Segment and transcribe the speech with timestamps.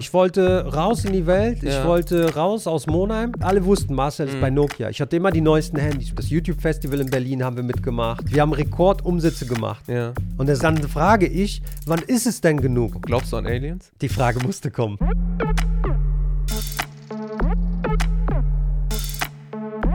[0.00, 1.84] Ich wollte raus in die Welt, ich Ja.
[1.84, 3.32] wollte raus aus Monheim.
[3.40, 4.40] Alle wussten, Marcel ist Mhm.
[4.40, 4.90] bei Nokia.
[4.90, 6.14] Ich hatte immer die neuesten Handys.
[6.14, 8.22] Das YouTube-Festival in Berlin haben wir mitgemacht.
[8.32, 9.82] Wir haben Rekordumsätze gemacht.
[9.88, 10.12] Ja.
[10.36, 13.02] Und dann frage ich, wann ist es denn genug?
[13.02, 13.90] Glaubst du an Aliens?
[14.00, 14.98] Die Frage musste kommen.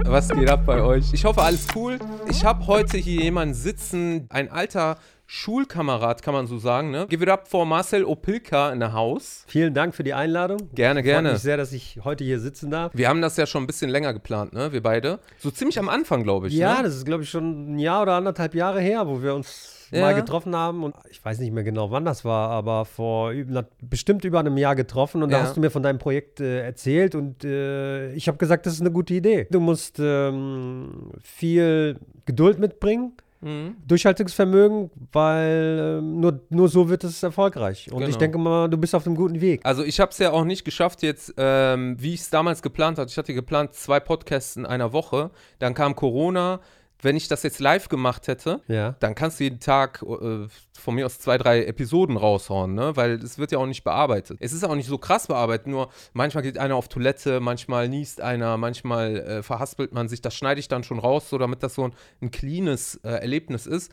[0.05, 1.13] Was geht ab bei euch?
[1.13, 1.97] Ich hoffe, alles cool.
[2.29, 7.07] Ich habe heute hier jemanden sitzen, ein alter Schulkamerad, kann man so sagen, ne?
[7.09, 9.45] Give it up for Marcel Opilka in der Haus.
[9.47, 10.69] Vielen Dank für die Einladung.
[10.75, 11.31] Gerne, Freut gerne.
[11.33, 12.91] mich sehr, dass ich heute hier sitzen darf.
[12.93, 14.73] Wir haben das ja schon ein bisschen länger geplant, ne?
[14.73, 15.19] Wir beide.
[15.39, 16.53] So ziemlich am Anfang, glaube ich.
[16.53, 16.83] Ja, ne?
[16.83, 20.01] das ist, glaube ich, schon ein Jahr oder anderthalb Jahre her, wo wir uns Ja.
[20.01, 20.83] mal getroffen haben.
[20.83, 24.57] Und ich weiß nicht mehr genau, wann das war, aber vor na, bestimmt über einem
[24.57, 25.23] Jahr getroffen.
[25.23, 25.43] Und da Ja.
[25.43, 27.15] hast du mir von deinem Projekt äh, erzählt.
[27.15, 29.47] Und äh, ich habe gesagt, das ist eine gute Idee.
[29.49, 33.13] Du musst ähm, viel Geduld mitbringen.
[33.43, 33.75] Mhm.
[33.87, 37.91] Durchhaltungsvermögen, weil ähm, nur, nur so wird es erfolgreich.
[37.91, 38.17] Und ich Genau.
[38.19, 39.61] denke mal, du bist auf einem guten Weg.
[39.65, 42.97] Also ich habe es ja auch nicht geschafft jetzt, ähm, wie ich es damals geplant
[42.97, 43.09] hatte.
[43.11, 45.31] Ich hatte geplant, zwei Podcasts in einer Woche.
[45.59, 46.59] Dann kam Corona.
[47.03, 48.95] Wenn ich das jetzt live gemacht hätte, Ja.
[48.99, 50.47] dann kannst du jeden Tag äh,
[50.79, 52.95] von mir aus zwei, drei Episoden raushauen, ne?
[52.95, 54.37] Weil es wird ja auch nicht bearbeitet.
[54.41, 58.21] Es ist auch nicht so krass bearbeitet, nur manchmal geht einer auf Toilette, manchmal niest
[58.21, 60.21] einer, manchmal äh, verhaspelt man sich.
[60.21, 63.65] Das schneide ich dann schon raus, so damit das so ein, ein cleanes äh, Erlebnis
[63.67, 63.91] ist.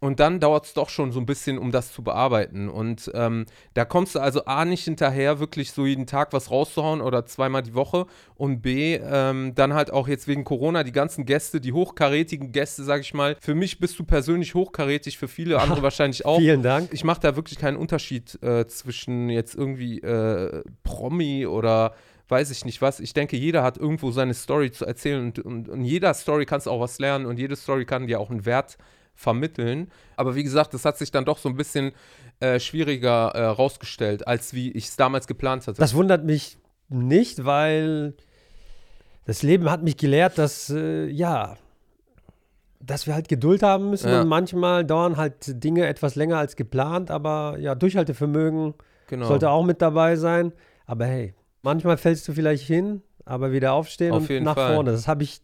[0.00, 2.68] Und dann dauert es doch schon so ein bisschen, um das zu bearbeiten.
[2.68, 7.00] Und ähm, da kommst du also A nicht hinterher, wirklich so jeden Tag was rauszuhauen
[7.00, 8.06] oder zweimal die Woche.
[8.36, 12.84] Und B, ähm, dann halt auch jetzt wegen Corona die ganzen Gäste, die hochkarätigen Gäste,
[12.84, 13.36] sag ich mal.
[13.40, 16.38] Für mich bist du persönlich hochkarätig, für viele andere wahrscheinlich auch.
[16.38, 16.90] Vielen Dank.
[16.92, 21.94] Ich mache da wirklich keinen Unterschied äh, zwischen jetzt irgendwie äh, Promi oder
[22.28, 23.00] weiß ich nicht was.
[23.00, 26.66] Ich denke, jeder hat irgendwo seine Story zu erzählen und, und, und jeder Story kannst
[26.66, 28.78] du auch was lernen und jede Story kann dir auch einen Wert
[29.18, 29.90] vermitteln.
[30.16, 31.90] Aber wie gesagt, das hat sich dann doch so ein bisschen
[32.38, 35.80] äh, schwieriger äh, rausgestellt, als wie ich es damals geplant hatte.
[35.80, 36.56] Das wundert mich
[36.88, 38.14] nicht, weil
[39.24, 41.56] das Leben hat mich gelehrt, dass, äh, ja,
[42.78, 44.20] dass wir halt Geduld haben müssen Ja.
[44.20, 48.74] und manchmal dauern halt Dinge etwas länger als geplant, aber ja, Durchhaltevermögen
[49.08, 49.26] genau.
[49.26, 50.52] sollte auch mit dabei sein.
[50.86, 54.74] Aber hey, manchmal fällst du vielleicht hin, aber wieder aufstehen Auf und nach Fall.
[54.74, 54.92] vorne.
[54.92, 55.40] Das habe ich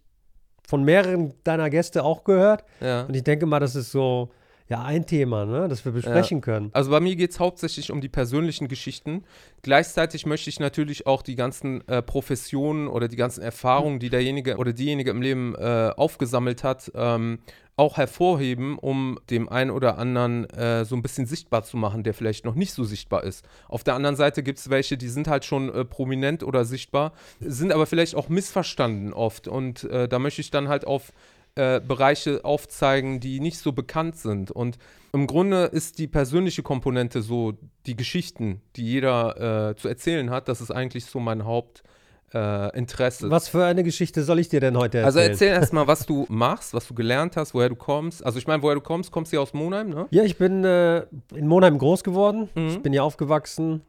[0.66, 3.02] von mehreren deiner Gäste auch gehört ja.
[3.02, 4.30] und ich denke mal, das ist so,
[4.68, 6.70] ja, ein Thema, ne, das wir besprechen können.
[6.72, 9.24] Also bei mir geht es hauptsächlich um die persönlichen Geschichten.
[9.60, 14.56] Gleichzeitig möchte ich natürlich auch die ganzen äh, Professionen oder die ganzen Erfahrungen, die derjenige
[14.56, 17.40] oder diejenige im Leben äh, aufgesammelt hat, ähm,
[17.76, 22.14] auch hervorheben, um dem einen oder anderen äh, so ein bisschen sichtbar zu machen, der
[22.14, 23.44] vielleicht noch nicht so sichtbar ist.
[23.68, 27.12] Auf der anderen Seite gibt es welche, die sind halt schon äh, prominent oder sichtbar,
[27.40, 29.48] sind aber vielleicht auch missverstanden oft.
[29.48, 31.12] Und äh, da möchte ich dann halt auf
[31.56, 34.50] äh, Bereiche aufzeigen, die nicht so bekannt sind.
[34.50, 34.78] Und
[35.12, 37.52] im Grunde ist die persönliche Komponente so,
[37.86, 41.94] die Geschichten, die jeder äh, zu erzählen hat, das ist eigentlich so mein Hauptinteresse.
[42.34, 43.30] Äh, Interesse.
[43.30, 45.04] Was für eine Geschichte soll ich dir denn heute erzählen?
[45.04, 48.26] also erzähl erstmal, was du machst, was du gelernt hast, woher du kommst.
[48.26, 50.08] Also ich meine, woher du kommst, kommst du ja aus Monheim, ne?
[50.10, 52.48] Ja, ich bin äh, in Monheim groß geworden.
[52.56, 52.66] Mhm.
[52.66, 53.82] Ich bin hier aufgewachsen.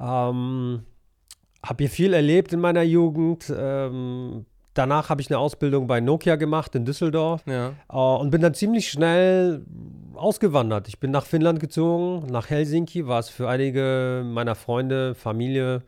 [0.00, 0.82] Ähm,
[1.62, 3.52] habe hier viel erlebt in meiner Jugend.
[3.56, 4.46] Ähm,
[4.78, 7.72] danach habe ich eine Ausbildung bei Nokia gemacht in Düsseldorf Ja.
[7.90, 9.64] äh, und bin dann ziemlich schnell
[10.14, 10.88] ausgewandert.
[10.88, 13.06] Ich bin nach Finnland gezogen, nach Helsinki.
[13.06, 15.82] War es für einige meiner Freunde, Familie,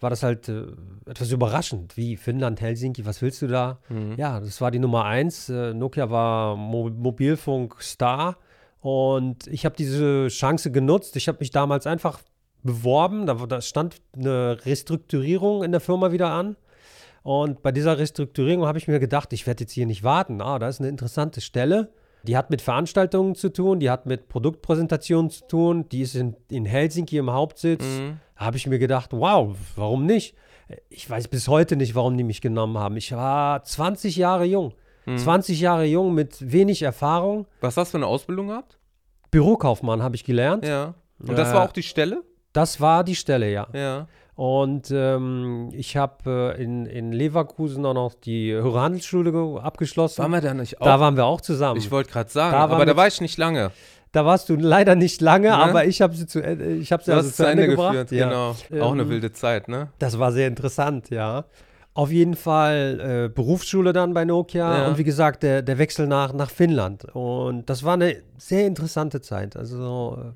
[0.00, 0.62] war das halt äh,
[1.06, 1.96] etwas überraschend.
[1.96, 3.78] Wie Finnland, Helsinki, was willst du da?
[3.88, 4.14] Mhm.
[4.16, 5.48] Ja, das war die Nummer eins.
[5.48, 8.36] Äh, Nokia war Mo Mobilfunk-Star
[8.80, 11.16] und ich habe diese Chance genutzt.
[11.16, 12.20] Ich habe mich damals einfach
[12.62, 13.26] beworben.
[13.26, 16.56] Da, da stand eine Restrukturierung in der Firma wieder an.
[17.28, 20.40] Und bei dieser Restrukturierung habe ich mir gedacht, ich werde jetzt hier nicht warten.
[20.40, 21.92] Ah, da ist eine interessante Stelle.
[22.22, 26.36] Die hat mit Veranstaltungen zu tun, die hat mit Produktpräsentationen zu tun, die ist in,
[26.50, 27.84] in Helsinki im Hauptsitz.
[27.84, 28.18] Mhm.
[28.38, 30.36] Da habe ich mir gedacht, wow, warum nicht?
[30.88, 32.96] Ich weiß bis heute nicht, warum die mich genommen haben.
[32.96, 34.72] Ich war 20 Jahre jung.
[35.04, 35.18] Mhm.
[35.18, 37.46] 20 Jahre jung mit wenig Erfahrung.
[37.60, 38.78] Was hast du für eine Ausbildung gehabt?
[39.30, 40.64] Bürokaufmann habe ich gelernt.
[40.64, 40.94] Ja.
[41.18, 42.22] Und das Äh, war auch die Stelle?
[42.54, 43.66] Das war die Stelle, ja.
[43.74, 44.08] Ja.
[44.38, 50.22] Und ähm, ich habe äh, in, in Leverkusen auch noch die Höhere Handelsschule ge- abgeschlossen.
[50.22, 50.84] Waren wir da nicht auch?
[50.86, 51.76] da waren wir auch zusammen.
[51.76, 53.72] ich wollte gerade sagen, aber da war ich nicht lange.
[54.12, 55.54] da warst du leider nicht lange, Ne?
[55.56, 57.94] aber ich habe sie zu, äh, ich habe sie also zu Ende, Ende gebracht.
[57.94, 58.28] geführt, ja.
[58.68, 58.84] genau.
[58.86, 59.88] Auch eine Ähm, wilde Zeit, ne?
[59.98, 61.44] Das war sehr interessant, ja.
[61.94, 64.86] Auf jeden Fall äh, Berufsschule dann bei Nokia Ja.
[64.88, 67.06] und wie gesagt, der, der Wechsel nach, nach Finnland.
[67.12, 69.56] Und das war eine sehr interessante Zeit.
[69.56, 70.30] Also äh,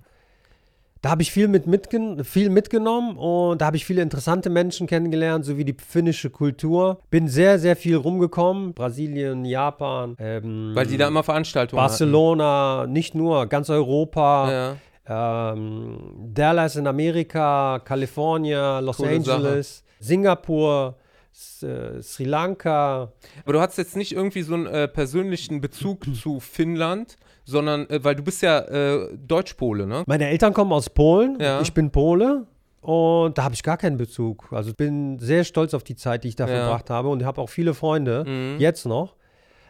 [1.03, 4.87] da habe ich viel, mit mitgen viel mitgenommen und da habe ich viele interessante Menschen
[4.87, 7.01] kennengelernt, sowie die finnische Kultur.
[7.11, 8.73] Bin sehr, sehr viel rumgekommen.
[8.73, 14.47] Brasilien, Japan, ähm, Weil die da immer Veranstaltungen Barcelona, nicht nur, ganz Europa.
[14.47, 14.79] hatten.
[15.09, 15.53] Ja.
[15.53, 15.99] ähm,
[16.33, 20.97] Dallas in Amerika, Kalifornien, Los Coole Angeles, Singapur,
[21.33, 23.13] S äh, Sri Lanka.
[23.43, 28.03] Aber du hast jetzt nicht irgendwie so einen äh, persönlichen Bezug zu Finnland, sondern, äh,
[28.05, 30.03] weil du bist ja äh, Deutschpole, ne?
[30.07, 31.61] Meine Eltern kommen aus Polen, Ja.
[31.61, 32.47] ich bin Pole.
[32.81, 34.49] Und da habe ich gar keinen Bezug.
[34.51, 36.63] Also ich bin sehr stolz auf die Zeit, die ich da Ja.
[36.65, 38.59] verbracht habe und habe auch viele Freunde, Mhm.
[38.59, 39.15] jetzt noch.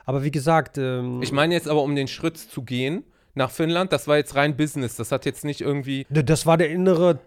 [0.07, 3.05] Aber wie gesagt, ähm, Ich meine jetzt aber, um den Schritt zu gehen
[3.35, 4.97] nach Finnland, das war jetzt rein Business.
[4.97, 6.07] Das hat jetzt nicht irgendwie.
[6.09, 7.19] Das war der innere,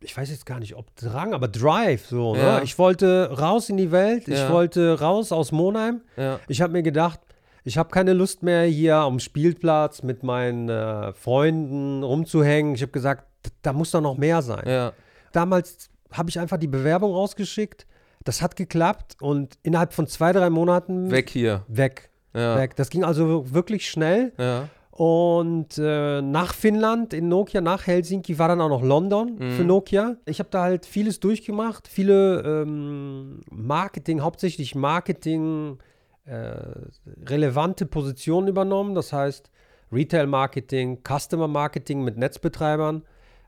[0.00, 2.34] ich weiß jetzt gar nicht, ob Drang, aber Drive so.
[2.34, 2.58] Ja.
[2.58, 2.64] Ne?
[2.64, 6.00] Ich wollte raus in die Welt, ich wollte raus aus Monheim.
[6.48, 7.20] Ich habe mir gedacht,
[7.68, 12.74] ich habe keine Lust mehr hier am Spielplatz mit meinen äh, Freunden rumzuhängen.
[12.74, 13.24] Ich habe gesagt,
[13.62, 14.66] da muss doch noch mehr sein.
[14.66, 14.92] Ja.
[15.32, 17.86] Damals habe ich einfach die Bewerbung rausgeschickt.
[18.24, 21.64] Das hat geklappt und innerhalb von zwei, drei Monaten Weg hier.
[21.68, 22.10] weg.
[22.34, 22.56] Ja.
[22.56, 22.74] weg.
[22.76, 24.32] Das ging also wirklich schnell.
[24.38, 24.68] Ja.
[24.90, 29.50] Und äh, nach Finnland in Nokia, nach Helsinki war dann auch noch London Mhm.
[29.52, 30.16] für Nokia.
[30.26, 35.78] Ich habe da halt vieles durchgemacht, viele ähm, Marketing, hauptsächlich Marketing,
[36.28, 38.94] relevante Positionen übernommen.
[38.94, 39.50] Das heißt
[39.90, 43.02] Retail Marketing, Customer Marketing mit Netzbetreibern,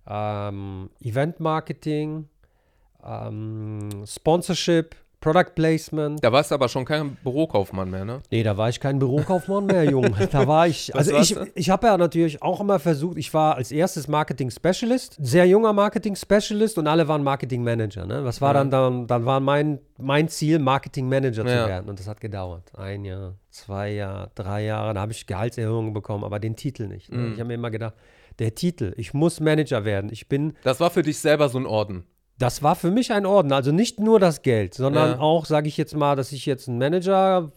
[0.07, 2.29] ähm, Event Marketing,
[3.05, 6.25] ähm, Sponsorship, Product Placement.
[6.25, 8.21] Da warst du aber schon kein Bürokaufmann mehr, ne?
[8.31, 10.11] Nee, da war ich kein Bürokaufmann mehr, Junge.
[10.33, 11.47] Da war ich, also ich, du?
[11.55, 15.73] ich habe ja natürlich auch immer versucht, ich war als erstes Marketing Specialist, sehr junger
[15.73, 18.07] Marketing Specialist und alle waren Marketing Manager.
[18.07, 18.25] Ne?
[18.25, 18.61] Was war Ja.
[18.65, 21.65] dann, dann, dann war mein, mein Ziel, Marketing Manager Ja.
[21.65, 22.73] zu werden und das hat gedauert.
[22.77, 27.11] Ein Jahr, zwei Jahre, drei Jahre, da habe ich Gehaltserhöhungen bekommen, aber den Titel nicht.
[27.13, 27.19] Ne?
[27.19, 27.33] Mhm.
[27.35, 27.95] Ich habe mir immer gedacht,
[28.39, 30.11] der Titel, ich muss Manager werden.
[30.11, 32.05] Ich bin Das war für dich selber so ein Orden.
[32.41, 33.53] Das war für mich ein Orden.
[33.53, 35.19] Also nicht nur das Geld, sondern Ja.
[35.21, 37.53] auch, sage ich jetzt mal, dass ich jetzt ein Manager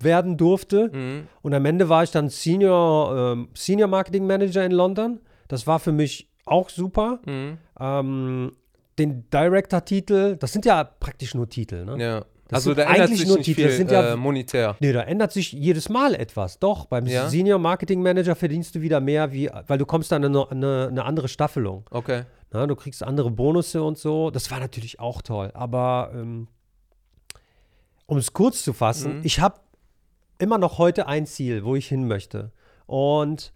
[0.00, 0.90] werden durfte.
[0.92, 1.28] Mhm.
[1.42, 5.20] Und am Ende war ich dann Senior, ähm, Senior Marketing Manager in London.
[5.48, 7.20] Das war für mich auch super.
[7.26, 7.58] Mhm.
[7.78, 8.52] Ähm,
[8.98, 11.84] den Director-Titel, das sind ja praktisch nur Titel.
[11.84, 12.02] Ne?
[12.02, 12.24] Ja.
[12.48, 14.76] Das also da ändert eigentlich sich nur nicht Titel, viel sind ja- äh, monetär.
[14.80, 16.58] Nee, da ändert sich jedes Mal etwas.
[16.60, 17.28] Doch, beim Ja?
[17.28, 20.86] Senior Marketing Manager verdienst du wieder mehr, wie, weil du kommst dann in eine, eine,
[20.90, 21.84] eine andere Staffelung.
[21.90, 22.22] Okay.
[22.52, 24.30] Na, du kriegst andere Bonusse und so.
[24.30, 25.50] Das war natürlich auch toll.
[25.54, 26.46] Aber ähm,
[28.06, 29.20] um es kurz zu fassen, Mhm.
[29.24, 29.60] ich habe
[30.38, 32.52] immer noch heute ein Ziel, wo ich hin möchte.
[32.86, 33.52] Und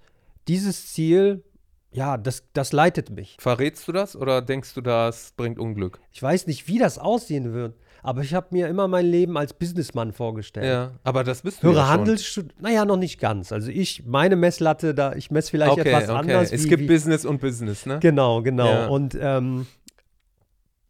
[0.49, 1.45] dieses Ziel,
[1.93, 3.37] ja, das, das leitet mich.
[3.39, 6.01] Verrätst du das oder denkst du, das bringt Unglück?
[6.13, 9.53] Ich weiß nicht, wie das aussehen wird, aber ich habe mir immer mein Leben als
[9.53, 10.67] Businessmann vorgestellt.
[10.67, 11.89] Ja, aber das bist du Höhere ja.
[11.89, 13.53] Handelsstudent, naja, noch nicht ganz.
[13.53, 16.19] Also ich, meine Messlatte, da, ich messe vielleicht Okay, etwas okay.
[16.19, 16.53] anders.
[16.53, 17.99] Es wie, gibt wie, Business und Business, ne?
[18.01, 18.67] Genau, genau.
[18.67, 18.87] Ja.
[18.89, 19.67] Und ähm,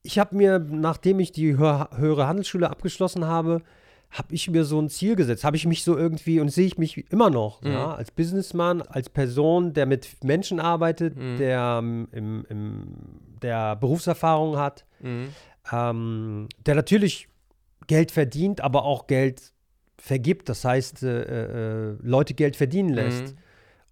[0.03, 3.63] ich habe mir, nachdem ich die Hör höhere Handelsschule abgeschlossen habe,
[4.11, 5.45] habe ich mir so ein Ziel gesetzt.
[5.45, 7.73] Habe ich mich so irgendwie, und sehe ich mich immer noch, Mhm.
[7.73, 11.39] ja, als Businessman, als Person, der mit Menschen arbeitet, Mhm.
[11.39, 12.83] der, ähm, im, im,
[13.43, 15.29] der Berufserfahrung hat, Mhm.
[15.73, 17.29] Ähm, der natürlich
[17.87, 19.53] Geld verdient, aber auch Geld
[19.99, 20.49] vergibt.
[20.49, 23.23] Das heißt, äh, äh, Leute Geld verdienen lässt.
[23.35, 23.37] Mhm.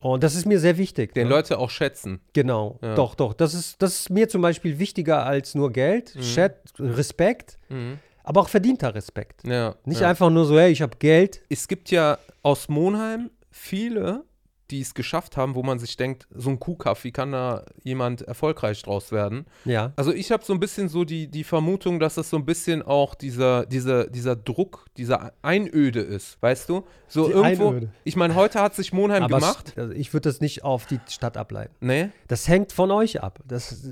[0.00, 1.12] Und das ist mir sehr wichtig.
[1.14, 1.34] Den ne?
[1.34, 2.20] Leute auch schätzen.
[2.32, 2.94] Genau, Ja.
[2.94, 3.34] doch, doch.
[3.34, 6.20] Das ist, das ist mir zum Beispiel wichtiger als nur Geld, Mhm.
[6.20, 7.98] Chat, Respekt, Mhm.
[8.22, 9.42] aber auch verdienter Respekt.
[9.44, 9.74] Ja.
[9.84, 10.08] Nicht ja.
[10.10, 11.42] einfach nur so, hey, ich habe Geld.
[11.48, 14.22] Es gibt ja aus Monheim viele,
[14.70, 18.22] die es geschafft haben, wo man sich denkt, so ein Kuhkaff, wie kann da jemand
[18.22, 19.46] erfolgreich draus werden?
[19.64, 22.44] Ja, Also ich habe so ein bisschen so die, die Vermutung, dass das so ein
[22.44, 26.84] bisschen auch dieser, dieser, dieser Druck, dieser Einöde ist, weißt du?
[27.08, 27.88] So Die irgendwo, Einöde.
[28.04, 29.72] ich meine, heute hat sich Monheim aber gemacht.
[29.76, 31.75] also ich würde das nicht auf die Stadt ableiten.
[31.80, 32.10] Nee?
[32.28, 33.40] Das hängt von euch ab.
[33.46, 33.82] Das,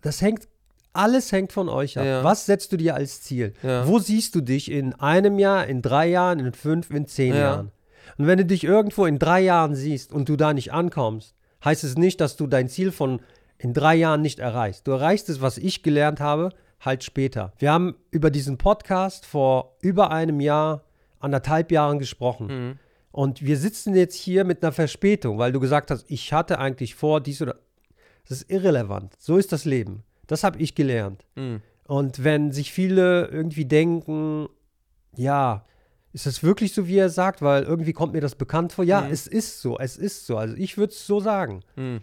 [0.00, 0.48] das hängt,
[0.92, 2.04] alles hängt von euch ab.
[2.04, 2.24] Ja.
[2.24, 3.52] Was setzt du dir als Ziel?
[3.62, 3.86] Ja.
[3.86, 7.40] Wo siehst du dich in einem Jahr, in drei Jahren, in fünf, in zehn Ja.
[7.40, 7.70] Jahren?
[8.18, 11.84] Und wenn du dich irgendwo in drei Jahren siehst und du da nicht ankommst, heißt
[11.84, 13.20] es nicht, dass du dein Ziel von
[13.58, 14.86] in drei Jahren nicht erreichst.
[14.86, 17.52] Du erreichst es, was ich gelernt habe, halt später.
[17.58, 20.84] Wir haben über diesen Podcast vor über einem Jahr,
[21.18, 22.46] anderthalb Jahren gesprochen.
[22.46, 22.78] Mhm.
[23.10, 26.94] Und wir sitzen jetzt hier mit einer Verspätung, weil du gesagt hast, ich hatte eigentlich
[26.94, 27.56] vor, dies oder.
[28.28, 29.14] Das ist irrelevant.
[29.18, 30.02] So ist das Leben.
[30.26, 31.24] Das habe ich gelernt.
[31.36, 31.60] Mhm.
[31.86, 34.48] Und wenn sich viele irgendwie denken,
[35.16, 35.64] ja,
[36.14, 37.42] ist das wirklich so, wie er sagt?
[37.42, 38.84] Weil irgendwie kommt mir das bekannt vor.
[38.84, 39.10] Ja, Mhm.
[39.12, 40.38] es ist so, es ist so.
[40.38, 41.60] Also ich würde es so sagen.
[41.76, 42.00] Mhm.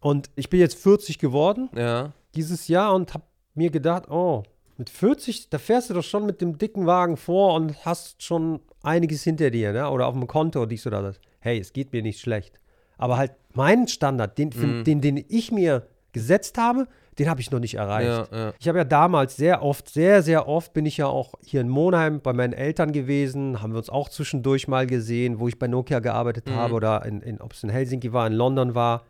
[0.00, 2.12] Und ich bin jetzt 40 geworden Ja.
[2.34, 3.24] dieses Jahr und habe
[3.54, 4.42] mir gedacht, oh,
[4.78, 8.60] mit 40, da fährst du doch schon mit dem dicken Wagen vor und hast schon
[8.82, 9.90] einiges hinter dir, ne?
[9.90, 11.20] Oder auf dem Konto, dies oder das.
[11.40, 12.58] Hey, es geht mir nicht schlecht.
[12.96, 14.84] Aber halt meinen Standard, den, Mhm.
[14.84, 16.88] den, den ich mir gesetzt habe,
[17.20, 18.32] den habe ich noch nicht erreicht.
[18.32, 18.52] Ja, ja.
[18.58, 21.68] Ich habe ja damals sehr oft, sehr, sehr oft bin ich ja auch hier in
[21.68, 25.68] Monheim bei meinen Eltern gewesen, haben wir uns auch zwischendurch mal gesehen, wo ich bei
[25.68, 26.54] Nokia gearbeitet Mhm.
[26.54, 29.04] habe oder in, in, ob es in Helsinki war, in London war.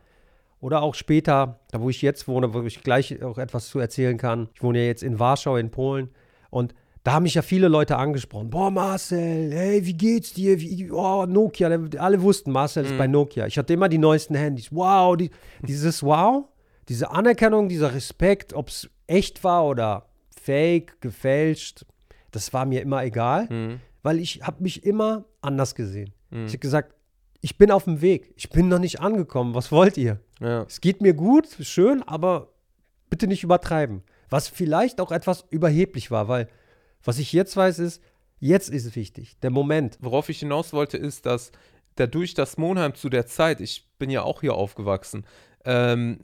[0.60, 4.18] Oder auch später, da wo ich jetzt wohne, wo ich gleich auch etwas zu erzählen
[4.18, 4.48] kann.
[4.54, 6.10] Ich wohne ja jetzt in Warschau in Polen
[6.50, 8.50] und da haben mich ja viele Leute angesprochen.
[8.50, 10.60] Boah, Marcel, hey, wie geht's dir?
[10.60, 11.70] Wie, oh, Nokia.
[11.96, 13.46] Alle wussten, Marcel ist bei Nokia.
[13.46, 14.68] Ich hatte immer die neuesten Handys.
[14.70, 15.30] Wow, die,
[15.62, 16.44] dieses Wow,
[16.90, 20.06] diese Anerkennung, dieser Respekt, ob es echt war oder
[20.42, 21.86] fake, gefälscht,
[22.32, 23.80] das war mir immer egal, Mhm.
[24.02, 26.12] weil ich habe mich immer anders gesehen.
[26.30, 26.46] Mhm.
[26.46, 26.94] Ich habe gesagt,
[27.40, 28.34] ich bin auf dem Weg.
[28.36, 29.54] Ich bin noch nicht angekommen.
[29.54, 30.20] Was wollt ihr?
[30.40, 30.62] Ja.
[30.64, 32.48] Es geht mir gut, schön, aber
[33.08, 34.02] bitte nicht übertreiben.
[34.28, 36.48] Was vielleicht auch etwas überheblich war, weil
[37.02, 38.02] was ich jetzt weiß ist,
[38.40, 39.96] jetzt ist es wichtig, der Moment.
[40.00, 41.50] Worauf ich hinaus wollte, ist, dass
[41.96, 45.24] dadurch, dass Monheim zu der Zeit, ich bin ja auch hier aufgewachsen,
[45.64, 46.20] ähm,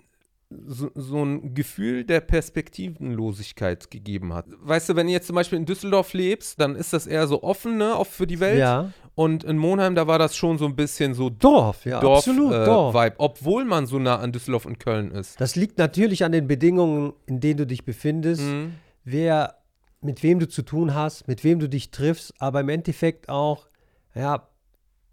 [0.51, 4.47] so, so ein Gefühl der Perspektivenlosigkeit gegeben hat.
[4.61, 7.43] Weißt du, wenn du jetzt zum Beispiel in Düsseldorf lebst, dann ist das eher so
[7.43, 8.59] offen, ne, oft für die Welt.
[8.59, 8.93] Ja.
[9.15, 12.53] Und in Monheim, da war das schon so ein bisschen so Dorf, ja, Dorf, absolut,
[12.53, 12.95] äh, Dorf.
[12.95, 15.41] Vibe, obwohl man so nah an Düsseldorf und Köln ist.
[15.41, 18.75] Das liegt natürlich an den Bedingungen, in denen du dich befindest, Mhm.
[19.05, 19.57] wer,
[20.01, 23.67] mit wem du zu tun hast, mit wem du dich triffst, aber im Endeffekt auch,
[24.15, 24.49] ja,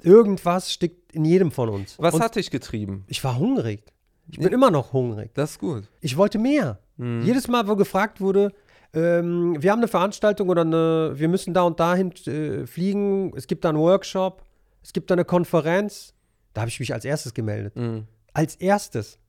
[0.04, 1.96] irgendwas steckt in jedem von uns.
[1.98, 3.06] Was Und hat dich getrieben?
[3.08, 3.93] ich war hungrig.
[4.30, 5.32] Ich bin immer noch hungrig.
[5.34, 5.90] Das ist gut.
[6.02, 6.80] Ich wollte mehr.
[6.98, 7.22] Mhm.
[7.24, 8.52] Jedes Mal, wo gefragt wurde,
[8.94, 13.48] ähm, wir haben eine Veranstaltung oder eine, wir müssen da und dahin äh, fliegen, es
[13.48, 14.44] gibt da einen Workshop,
[14.84, 16.14] es gibt da eine Konferenz,
[16.54, 17.76] da habe ich mich als erstes gemeldet.
[17.76, 18.06] Mhm.
[18.34, 19.20] Als erstes.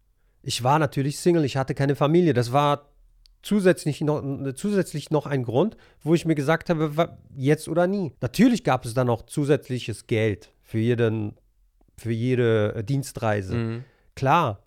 [0.43, 2.35] Ich war natürlich Single, ich hatte keine Familie.
[2.35, 2.91] Das war
[3.43, 4.23] zusätzlich noch,
[4.55, 8.13] zusätzlich noch ein Grund, wo ich mir gesagt habe, jetzt oder nie.
[8.21, 11.35] Natürlich gab es dann noch zusätzliches Geld für, jeden,
[11.97, 13.55] für jede äh, Dienstreise.
[13.55, 13.85] Mhm.
[14.15, 14.64] Klar.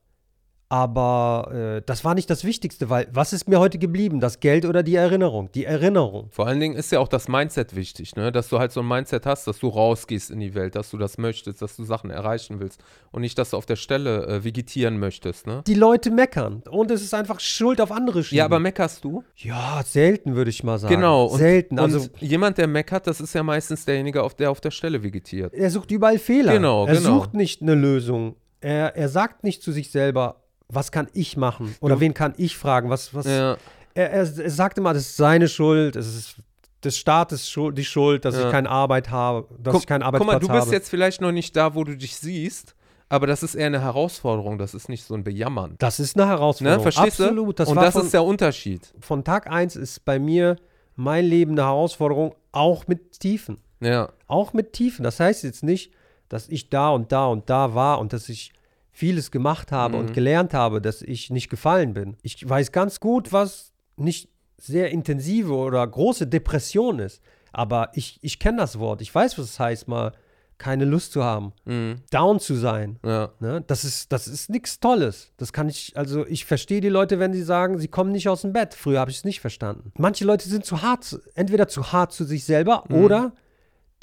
[0.69, 4.19] Aber äh, das war nicht das Wichtigste, weil was ist mir heute geblieben?
[4.19, 5.49] Das Geld oder die Erinnerung?
[5.53, 6.27] Die Erinnerung.
[6.31, 8.33] Vor allen Dingen ist ja auch das Mindset wichtig, ne?
[8.33, 10.97] dass du halt so ein Mindset hast, dass du rausgehst in die Welt, dass du
[10.97, 12.81] das möchtest, dass du Sachen erreichen willst
[13.11, 15.47] und nicht, dass du auf der Stelle äh, vegetieren möchtest.
[15.47, 15.63] Ne?
[15.67, 18.39] Die Leute meckern und es ist einfach Schuld auf andere schieben.
[18.39, 19.23] Ja, aber meckerst du?
[19.35, 20.93] ja, selten würde ich mal sagen.
[20.93, 21.27] Genau.
[21.27, 21.79] Und, selten.
[21.79, 25.01] Also und jemand, der meckert, das ist ja meistens derjenige, auf der auf der Stelle
[25.01, 25.53] vegetiert.
[25.53, 26.51] er sucht überall Fehler.
[26.51, 27.19] Genau, er genau.
[27.19, 28.35] sucht nicht eine Lösung.
[28.59, 31.75] Er, er sagt nicht zu sich selber, was kann ich machen?
[31.79, 32.89] Oder Du- wen kann ich fragen?
[32.89, 33.57] Was, was, Ja,
[33.93, 36.35] er, er, er sagt immer, das ist seine Schuld, es ist
[36.83, 38.45] des Staates Schuld, die Schuld, dass Ja.
[38.45, 40.75] ich keine Arbeit habe, dass guck, ich keinen guck Arbeitsplatz mal, du bist habe.
[40.75, 42.75] jetzt vielleicht noch nicht da, wo du dich siehst,
[43.09, 45.75] aber das ist eher eine Herausforderung, das ist nicht so ein Bejammern.
[45.79, 46.77] das ist eine Herausforderung.
[46.77, 46.91] Ne?
[46.91, 47.47] Verstehst Absolut.
[47.49, 47.53] du?
[47.53, 48.93] Das und das von, ist der Unterschied.
[48.99, 50.57] von Tag 1 ist bei mir
[50.95, 53.57] mein Leben eine Herausforderung, auch mit Tiefen.
[53.79, 54.09] Ja.
[54.27, 55.03] Auch mit Tiefen.
[55.03, 55.91] Das heißt jetzt nicht,
[56.29, 58.51] dass ich da und da und da war und dass ich
[58.97, 59.99] vieles gemacht habe Mhm.
[60.07, 62.17] und gelernt habe, dass ich nicht gefallen bin.
[62.23, 64.27] Ich weiß ganz gut, was nicht
[64.57, 67.21] sehr intensive oder große Depression ist.
[67.51, 69.01] Aber ich, ich kenne das Wort.
[69.03, 70.13] Ich weiß, was es heißt, mal
[70.57, 71.97] keine Lust zu haben, Mhm.
[72.09, 72.97] down zu sein.
[73.05, 73.29] Ja.
[73.39, 73.63] Ne?
[73.67, 75.31] Das ist, das ist nichts Tolles.
[75.37, 78.41] Das kann ich, also ich verstehe die Leute, wenn sie sagen, sie kommen nicht aus
[78.41, 78.73] dem Bett.
[78.73, 79.91] Früher habe ich es nicht verstanden.
[79.99, 82.95] Manche Leute sind zu hart, entweder zu hart zu sich selber Mhm.
[82.95, 83.33] oder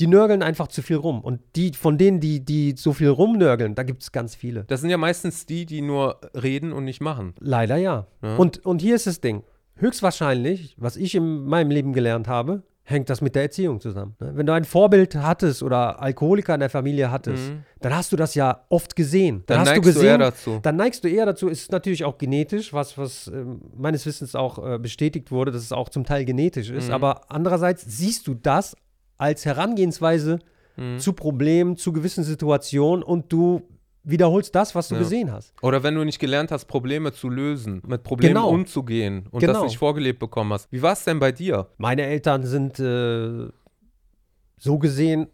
[0.00, 1.20] die nörgeln einfach zu viel rum.
[1.20, 4.64] Und die, von denen, die, die so viel rumnörgeln, da gibt es ganz viele.
[4.64, 7.34] Das sind ja meistens die, die nur reden und nicht machen.
[7.38, 8.06] Leider ja.
[8.22, 8.36] Ja.
[8.36, 9.44] Und, und hier ist das Ding.
[9.76, 14.14] Höchstwahrscheinlich, was ich in meinem Leben gelernt habe, hängt das mit der Erziehung zusammen.
[14.20, 14.32] ne?
[14.34, 17.62] Wenn du ein Vorbild hattest oder Alkoholiker in der Familie hattest, Mhm.
[17.80, 19.42] dann hast du das ja oft gesehen.
[19.46, 20.58] Dann, Dann hast du neigst du gesehen, eher dazu.
[20.62, 24.58] dann neigst du eher dazu, ist natürlich auch genetisch, was, was ähm, meines Wissens auch
[24.74, 26.88] äh, bestätigt wurde, dass es auch zum Teil genetisch ist.
[26.88, 26.94] Mhm.
[26.94, 28.76] Aber andererseits siehst du das
[29.18, 30.38] als Herangehensweise
[30.76, 30.98] Mhm.
[30.98, 33.62] zu Problemen, zu gewissen Situationen und du
[34.02, 35.00] wiederholst das, was du Ja.
[35.00, 35.54] gesehen hast.
[35.62, 38.50] Oder wenn du nicht gelernt hast, Probleme zu lösen, mit Problemen Genau.
[38.50, 39.64] umzugehen und das Genau.
[39.64, 40.70] nicht vorgelebt bekommen hast.
[40.72, 41.68] Wie war es denn bei dir?
[41.78, 43.46] Meine Eltern sind äh,
[44.58, 45.28] so gesehen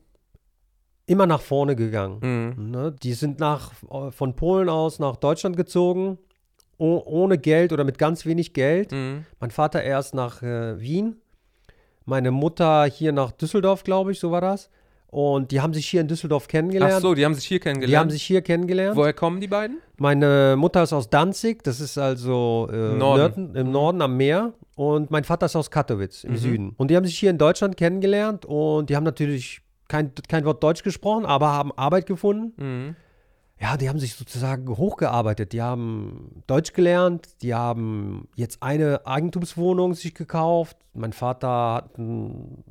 [1.07, 2.19] immer nach vorne gegangen.
[2.57, 2.71] Mhm.
[2.71, 2.95] Ne?
[3.03, 6.19] Die sind nach, äh, von Polen aus nach Deutschland gezogen,
[6.79, 8.93] oh, ohne Geld oder mit ganz wenig Geld.
[8.93, 9.25] Mhm.
[9.41, 11.17] Mein Vater erst nach äh, Wien,
[12.05, 14.71] meine Mutter hier nach Düsseldorf, glaube ich, so war das.
[15.09, 16.95] Und die haben sich hier in Düsseldorf kennengelernt.
[16.97, 17.93] Ach so, die haben sich hier kennengelernt.
[17.93, 18.97] die haben sich hier kennengelernt.
[18.97, 19.79] Woher kommen die beiden?
[19.99, 22.97] Meine Mutter ist aus Danzig, das ist also äh, Norden.
[23.53, 24.53] Nörden, im Norden am Meer.
[24.77, 26.37] Und mein Vater ist aus Katowice im Mhm.
[26.37, 26.75] Süden.
[26.77, 30.63] Und die haben sich hier in Deutschland kennengelernt und die haben natürlich kein, kein Wort
[30.63, 32.53] Deutsch gesprochen, aber haben Arbeit gefunden.
[32.57, 32.97] Mhm.
[33.61, 35.53] Ja, die haben sich sozusagen hochgearbeitet.
[35.53, 40.79] Die haben Deutsch gelernt, die haben jetzt eine Eigentumswohnung sich gekauft.
[40.95, 42.65] Mein Vater hat einen,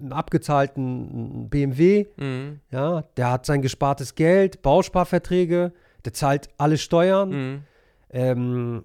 [0.00, 2.60] einen abgezahlten BMW, Mhm.
[2.72, 5.72] ja, der hat sein gespartes Geld, Bausparverträge,
[6.04, 7.28] der zahlt alle Steuern.
[7.30, 7.62] Mhm.
[8.10, 8.84] Ähm,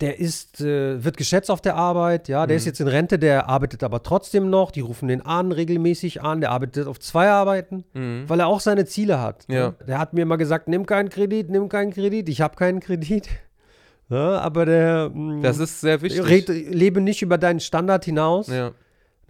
[0.00, 2.58] der ist, äh, wird geschätzt auf der Arbeit, ja, der Mhm.
[2.58, 6.40] ist jetzt in Rente, der arbeitet aber trotzdem noch, die rufen den an, regelmäßig an,
[6.40, 8.24] der arbeitet auf zwei Arbeiten, Mhm.
[8.28, 9.44] weil er auch seine Ziele hat.
[9.48, 9.74] Ja.
[9.86, 13.28] Der hat mir immer gesagt, nimm keinen Kredit, nimm keinen Kredit, ich habe keinen Kredit.
[14.12, 16.26] Ja, aber der mh, Das ist sehr wichtig.
[16.26, 18.48] red, lebe nicht über deinen Standard hinaus.
[18.48, 18.72] ja.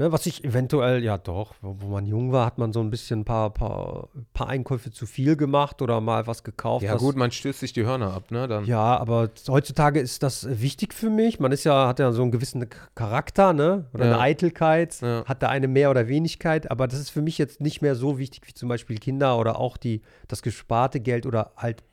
[0.00, 2.88] Ne, was ich eventuell, ja doch, wo, wo man jung war, hat man so ein
[2.88, 6.86] bisschen ein paar, paar, paar Einkäufe zu viel gemacht oder mal was gekauft.
[6.86, 8.48] ja, was, gut, man stößt sich die Hörner ab, ne?
[8.48, 8.64] Dann.
[8.64, 11.38] Ja, aber heutzutage ist das wichtig für mich.
[11.38, 12.64] Man ist ja, hat ja so einen gewissen
[12.94, 13.90] Charakter, ne?
[13.92, 14.12] Oder Ja.
[14.12, 15.22] eine Eitelkeit, Ja.
[15.26, 18.18] hat da eine mehr oder Wenigkeit, aber das ist für mich jetzt nicht mehr so
[18.18, 21.84] wichtig wie zum Beispiel Kinder oder auch die, das gesparte Geld oder halt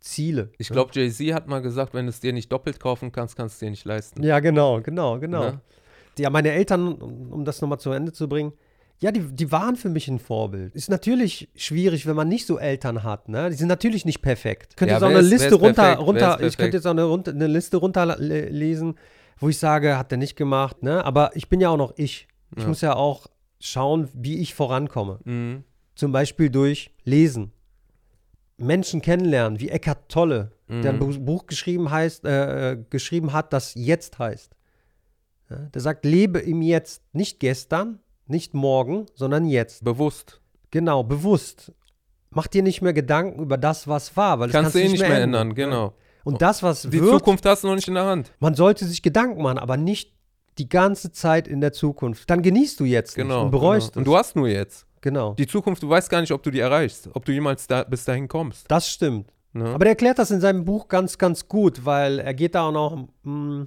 [0.00, 0.48] Ziele.
[0.56, 0.74] Ich ne?
[0.74, 3.56] glaube, Jay-Z hat mal gesagt, wenn du es dir nicht doppelt kaufen kannst, kannst du
[3.56, 4.22] es dir nicht leisten.
[4.22, 5.50] Ja, genau, genau, genau.
[5.50, 5.60] Ne?
[6.18, 8.52] Ja, meine Eltern, um, das nochmal zu Ende zu bringen,
[9.00, 10.74] ja, die, die waren für mich ein Vorbild.
[10.74, 13.50] Ist natürlich schwierig, wenn man nicht so Eltern hat, ne?
[13.50, 14.68] Die sind natürlich nicht perfekt.
[14.70, 16.00] Ich könnte Ja, jetzt auch wer eine Liste ist runter, perfekt?
[16.06, 18.94] Runter ich könnte jetzt auch eine, eine Liste runterlesen,
[19.38, 21.04] wo ich sage, hat der nicht gemacht, ne?
[21.04, 22.28] Aber ich bin ja auch noch ich.
[22.56, 22.68] Ich Ja.
[22.68, 23.26] muss ja auch
[23.58, 25.18] schauen, wie ich vorankomme.
[25.24, 25.64] Mhm.
[25.96, 27.50] Zum Beispiel durch Lesen.
[28.56, 31.00] Menschen kennenlernen, wie Eckhart Tolle, der ein Mhm.
[31.00, 34.54] Bu- Buch geschrieben, heißt, äh, äh, geschrieben hat, das jetzt heißt.
[35.50, 39.84] Ja, der sagt, lebe im Jetzt, nicht gestern, nicht morgen, sondern jetzt.
[39.84, 40.40] Bewusst.
[40.70, 41.72] Genau, bewusst.
[42.30, 45.00] Mach dir nicht mehr Gedanken über das, was war, weil das Kannst du eh nicht
[45.00, 45.54] mehr ändern, ne?
[45.54, 45.94] genau.
[46.24, 48.32] Und das, was Die wird, Zukunft hast du noch nicht in der Hand.
[48.40, 50.14] man sollte sich Gedanken machen, aber nicht
[50.58, 52.30] die ganze Zeit in der Zukunft.
[52.30, 53.44] Dann genießt du jetzt Genau.
[53.44, 54.00] und bereust genau.
[54.00, 54.86] Und du hast nur jetzt.
[55.02, 55.34] genau.
[55.34, 58.04] Die Zukunft, du weißt gar nicht, ob du die erreichst, ob du jemals da, bis
[58.04, 58.64] dahin kommst.
[58.70, 59.30] Das stimmt.
[59.52, 59.66] Ne?
[59.66, 62.72] Aber der erklärt das in seinem Buch ganz, ganz gut, weil er geht da auch
[62.72, 63.66] noch mh,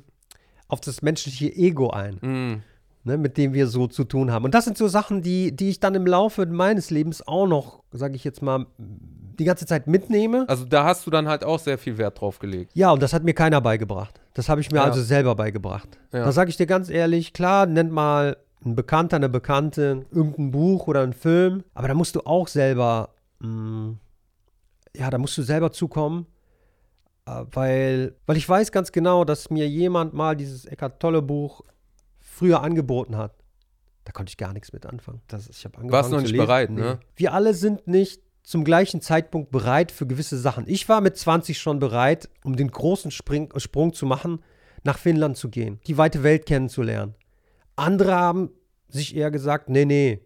[0.68, 2.62] auf das menschliche Ego ein, Mhm.
[3.04, 4.46] ne, mit dem wir so zu tun haben.
[4.46, 7.84] Und das sind so Sachen, die, die ich dann im Laufe meines Lebens auch noch,
[7.92, 10.46] sage ich jetzt mal, die ganze Zeit mitnehme.
[10.50, 12.72] Also da hast du dann halt auch sehr viel Wert drauf gelegt.
[12.74, 14.20] Ja, und das hat mir keiner beigebracht.
[14.34, 14.84] Das habe ich mir Ja.
[14.86, 16.00] also selber beigebracht.
[16.12, 16.26] Ja.
[16.26, 20.88] Da sage ich dir ganz ehrlich, klar, nennt mal ein Bekannter, eine Bekannte, irgendein Buch
[20.88, 23.10] oder einen Film, aber da musst du auch selber,
[23.40, 23.94] mh,
[24.96, 26.26] ja, da musst du selber zukommen,
[27.52, 31.62] weil, weil ich weiß ganz genau, dass mir jemand mal dieses Eckart Tolle Buch
[32.20, 33.34] früher angeboten hat.
[34.06, 35.22] Da konnte ich gar nichts mit anfangen.
[35.28, 36.46] Das, ich habe angefangen Warst noch nicht lesen.
[36.46, 37.00] bereit, ne?
[37.16, 40.64] Wir alle sind nicht zum gleichen Zeitpunkt bereit für gewisse Sachen.
[40.68, 44.42] Ich war mit 20 schon bereit, um den großen Spring, Sprung zu machen,
[44.84, 47.16] nach Finnland zu gehen, die weite Welt kennenzulernen.
[47.76, 48.52] Andere haben
[48.88, 50.22] sich eher gesagt, nee, nee.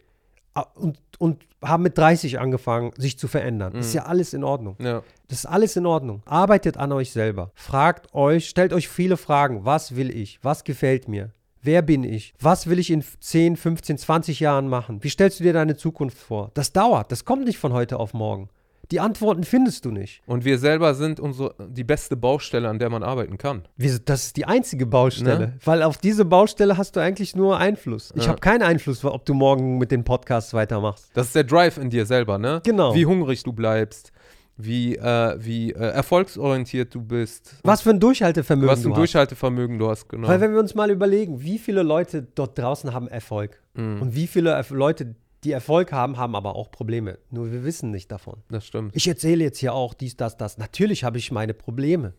[0.54, 3.72] Ah, Und, und haben mit 30 angefangen, sich zu verändern.
[3.74, 3.98] Das ist Mhm.
[3.98, 4.74] ja alles in Ordnung.
[4.80, 5.02] Ja.
[5.28, 6.20] Das ist alles in Ordnung.
[6.26, 7.52] Arbeitet an euch selber.
[7.54, 9.64] Fragt euch, stellt euch viele Fragen.
[9.64, 10.40] Was will ich?
[10.42, 11.30] Was gefällt mir?
[11.62, 12.34] Wer bin ich?
[12.40, 15.04] Was will ich in 10, 15, 20 Jahren machen?
[15.04, 16.50] Wie stellst du dir deine Zukunft vor?
[16.54, 17.12] Das dauert.
[17.12, 18.48] Das kommt nicht von heute auf morgen.
[18.92, 20.22] Die Antworten findest du nicht.
[20.26, 23.62] Und wir selber sind unsere, die beste Baustelle, an der man arbeiten kann.
[23.76, 25.38] Wir, das ist die einzige Baustelle.
[25.38, 25.58] Ne?
[25.64, 28.12] Weil auf diese Baustelle hast du eigentlich nur Einfluss.
[28.14, 28.28] Ich Ja.
[28.30, 31.10] habe keinen Einfluss, ob du morgen mit den Podcasts weitermachst.
[31.14, 32.60] Das ist der Drive in dir selber, ne?
[32.64, 32.94] Genau.
[32.94, 34.12] Wie hungrig du bleibst,
[34.58, 37.54] wie, äh, wie äh, erfolgsorientiert du bist.
[37.64, 38.98] Was für ein Durchhaltevermögen was für du ein hast.
[38.98, 40.28] Durchhaltevermögen du hast, genau.
[40.28, 44.14] Weil wenn wir uns mal überlegen, wie viele Leute dort draußen haben Erfolg Mhm, und
[44.14, 47.18] wie viele Leute, die Erfolg haben, haben aber auch Probleme.
[47.30, 48.42] Nur wir wissen nicht davon.
[48.48, 48.94] das stimmt.
[48.94, 50.58] Ich erzähle jetzt hier auch dies, das, das.
[50.58, 52.14] Natürlich habe ich meine Probleme.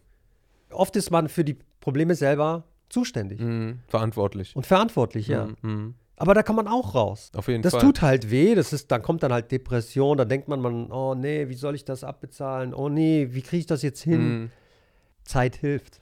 [0.72, 4.56] Oft ist man für die Probleme selber zuständig Mhm, verantwortlich.
[4.56, 5.46] und verantwortlich, ja.
[5.46, 5.94] Mhm, mhm.
[6.16, 7.32] Aber da kann man auch raus.
[7.36, 7.82] Auf jeden Das Fall.
[7.82, 11.16] tut halt weh, das ist, dann kommt dann halt Depression, da denkt man, man, oh
[11.16, 12.74] nee, wie soll ich das abbezahlen?
[12.74, 14.22] Oh nee, wie kriege ich das jetzt hin?
[14.42, 14.52] Mhm,
[15.24, 16.02] Zeit hilft.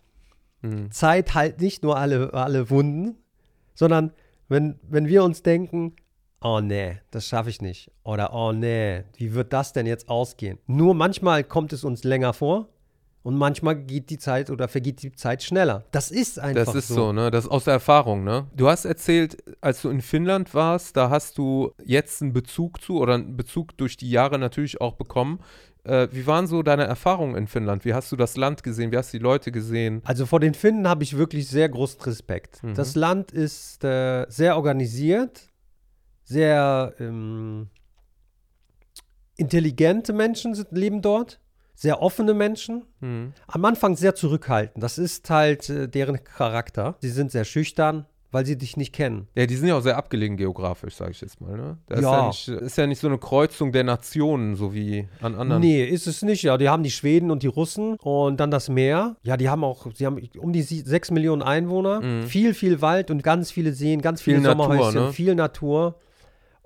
[0.61, 0.91] mhm.
[0.91, 3.15] Zeit heilt nicht nur alle, alle Wunden,
[3.73, 4.11] sondern
[4.49, 5.95] wenn, wenn wir uns denken,
[6.41, 7.91] oh nee, das schaffe ich nicht.
[8.03, 10.57] Oder oh nee, wie wird das denn jetzt ausgehen?
[10.67, 12.67] Nur manchmal kommt es uns länger vor
[13.23, 15.85] und manchmal geht die Zeit oder vergeht die Zeit schneller.
[15.91, 17.13] Das ist einfach Das ist so.
[17.13, 17.29] ne?
[17.29, 18.47] Das ist aus der Erfahrung, ne?
[18.55, 22.97] Du hast erzählt, als du in Finnland warst, da hast du jetzt einen Bezug zu
[22.99, 25.39] oder einen Bezug durch die Jahre natürlich auch bekommen.
[25.83, 27.85] Äh, wie waren so deine Erfahrungen in Finnland?
[27.85, 28.91] Wie hast du das Land gesehen?
[28.91, 30.01] Wie hast du die Leute gesehen?
[30.03, 32.63] Also vor den Finnen habe ich wirklich sehr großen Respekt.
[32.63, 32.75] Mhm.
[32.75, 35.41] Das Land ist äh, sehr organisiert,
[36.31, 37.67] sehr ähm,
[39.37, 41.39] intelligente Menschen sind, leben dort,
[41.75, 42.83] sehr offene Menschen.
[42.99, 43.33] Mhm.
[43.47, 44.83] Am Anfang sehr zurückhaltend.
[44.83, 46.95] Das ist halt äh, deren Charakter.
[47.01, 49.27] Sie sind sehr schüchtern, weil sie dich nicht kennen.
[49.35, 51.57] Ja, die sind ja auch sehr abgelegen geografisch, sage ich jetzt mal.
[51.57, 51.77] Ne?
[51.87, 52.17] Da ist, Ja.
[52.21, 55.61] ja nicht, ist ja nicht so eine Kreuzung der Nationen, so wie an anderen.
[55.61, 56.43] Nee, ist es nicht.
[56.43, 59.15] Ja, die haben die Schweden und die Russen und dann das Meer.
[59.23, 62.23] Ja, die haben auch, sie haben um die sie- sechs Millionen Einwohner, Mhm.
[62.27, 65.13] viel, viel Wald und ganz viele Seen, ganz viele Viel Natur, Sommerhäuschen, ne?
[65.13, 65.95] viel Natur.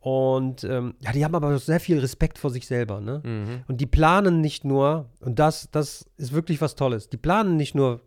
[0.06, 3.24] Und ähm, ja, die haben aber sehr viel Respekt vor sich selber, ne?
[3.26, 3.64] Mhm.
[3.68, 7.74] Und die planen nicht nur, und das, das ist wirklich was Tolles, die planen nicht
[7.74, 8.02] nur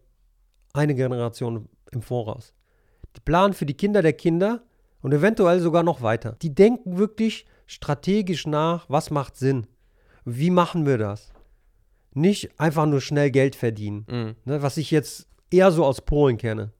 [0.73, 2.55] eine Generation im Voraus.
[3.17, 4.63] Die planen für die Kinder der Kinder
[5.03, 6.37] und eventuell sogar noch weiter.
[6.41, 9.67] Die denken wirklich strategisch nach, was macht Sinn?
[10.25, 11.33] Wie machen wir das?
[12.15, 14.35] Nicht einfach nur schnell Geld verdienen, Mhm.
[14.45, 16.71] ne, was ich jetzt eher so aus Polen kenne.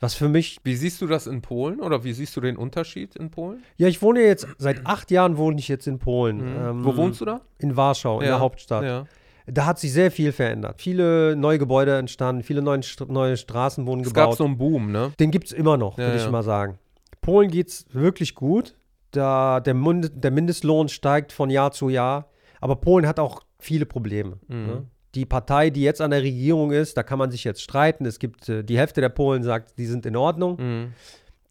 [0.00, 3.16] Was für mich, Wie siehst du das in Polen oder wie siehst du den Unterschied
[3.16, 3.62] in Polen?
[3.76, 6.40] ja, ich wohne jetzt, seit acht Jahren wohne ich jetzt in Polen.
[6.40, 7.40] Ähm, Wo wohnst du da?
[7.58, 8.84] In Warschau, in der Hauptstadt.
[8.84, 9.06] Ja.
[9.50, 10.80] Da hat sich sehr viel verändert.
[10.80, 14.38] Viele neue Gebäude entstanden, viele neue, neue Straßen wurden Es gab gebaut.
[14.38, 15.12] so einen Boom, ne?
[15.18, 16.30] Den gibt es immer noch, Ja, würde ich ja.
[16.30, 16.78] mal sagen.
[17.22, 18.76] Polen geht es wirklich gut.
[19.10, 22.28] Da der, Mund, der Mindestlohn steigt von Jahr zu Jahr.
[22.60, 24.38] Aber Polen hat auch viele Probleme.
[24.48, 24.66] Mhm.
[24.66, 24.86] Ne?
[25.18, 28.06] Die Partei, die jetzt an der Regierung ist, da kann man sich jetzt streiten.
[28.06, 30.56] Es gibt äh, die Hälfte der Polen sagt, die sind in Ordnung.
[30.60, 30.92] Mhm.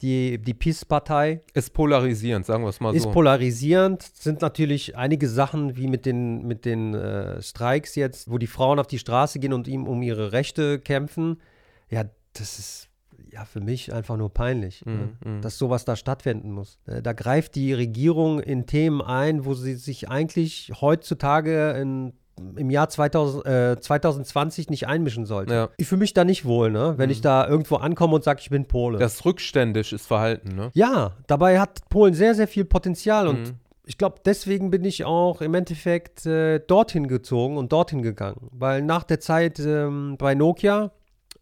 [0.01, 3.11] Die, die PiS-Partei Ist polarisierend, sagen wir es mal ist so.
[3.11, 4.03] polarisierend.
[4.03, 8.79] Sind natürlich einige Sachen wie mit den, mit den äh, Streiks jetzt, wo die Frauen
[8.79, 11.41] auf die Straße gehen und ihm um ihre Rechte kämpfen.
[11.89, 12.87] Ja, das ist
[13.33, 15.09] ja für mich einfach nur peinlich, ne?
[15.25, 15.41] Mhm, mhm.
[15.41, 16.79] dass sowas da stattfinden muss.
[16.85, 22.13] Äh, Da greift die Regierung in Themen ein, wo sie sich eigentlich heutzutage in,
[22.55, 25.53] im Jahr 2000, äh, 2020 nicht einmischen sollte.
[25.53, 25.69] Ja.
[25.77, 26.93] Ich fühle mich da nicht wohl, ne?
[26.97, 28.97] wenn ich da irgendwo ankomme und sage, ich bin Pole.
[28.99, 30.69] Das rückständisch ist Verhalten, ne?
[30.73, 33.53] Ja, dabei hat Polen sehr, sehr viel Potenzial und Mhm.
[33.85, 38.49] ich glaube, deswegen bin ich auch im Endeffekt äh, dorthin gezogen und dorthin gegangen.
[38.51, 40.91] Weil nach der Zeit ähm, bei Nokia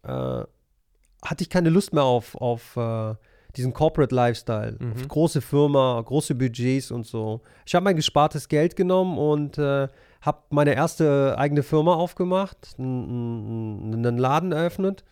[0.02, 3.14] äh, hatte ich keine Lust mehr auf, auf äh,
[3.56, 4.92] diesen Corporate Lifestyle, Mhm.
[4.92, 7.40] auf große Firma, große Budgets und so.
[7.64, 9.88] Ich habe mein gespartes Geld genommen und äh,
[10.20, 15.04] habe meine erste eigene Firma aufgemacht, einen Laden eröffnet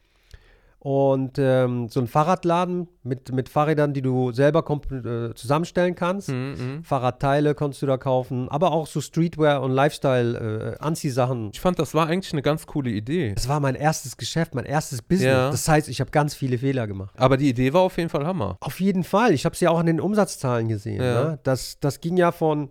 [0.85, 6.29] und ähm, so einen Fahrradladen mit, mit Fahrrädern, die du selber äh, zusammenstellen kannst.
[6.29, 6.85] Mhm, mhm.
[6.85, 11.53] Fahrradteile konntest du da kaufen, aber auch so Streetwear und Lifestyle, äh, Anziehsachen.
[11.55, 13.33] Ich fand, das war eigentlich eine ganz coole Idee.
[13.35, 15.29] Das war mein erstes Geschäft, mein erstes Business.
[15.29, 15.51] Ja.
[15.51, 17.15] Das heißt, ich habe ganz viele Fehler gemacht.
[17.17, 18.59] Aber die Idee war auf jeden Fall Hammer.
[18.61, 19.33] Auf jeden Fall.
[19.33, 21.03] Ich habe es ja auch an den Umsatzzahlen gesehen.
[21.03, 21.25] Ja.
[21.25, 21.39] Ne?
[21.45, 22.69] Das, das ging ja von,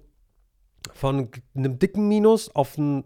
[0.94, 3.06] von einem dicken Minus auf ein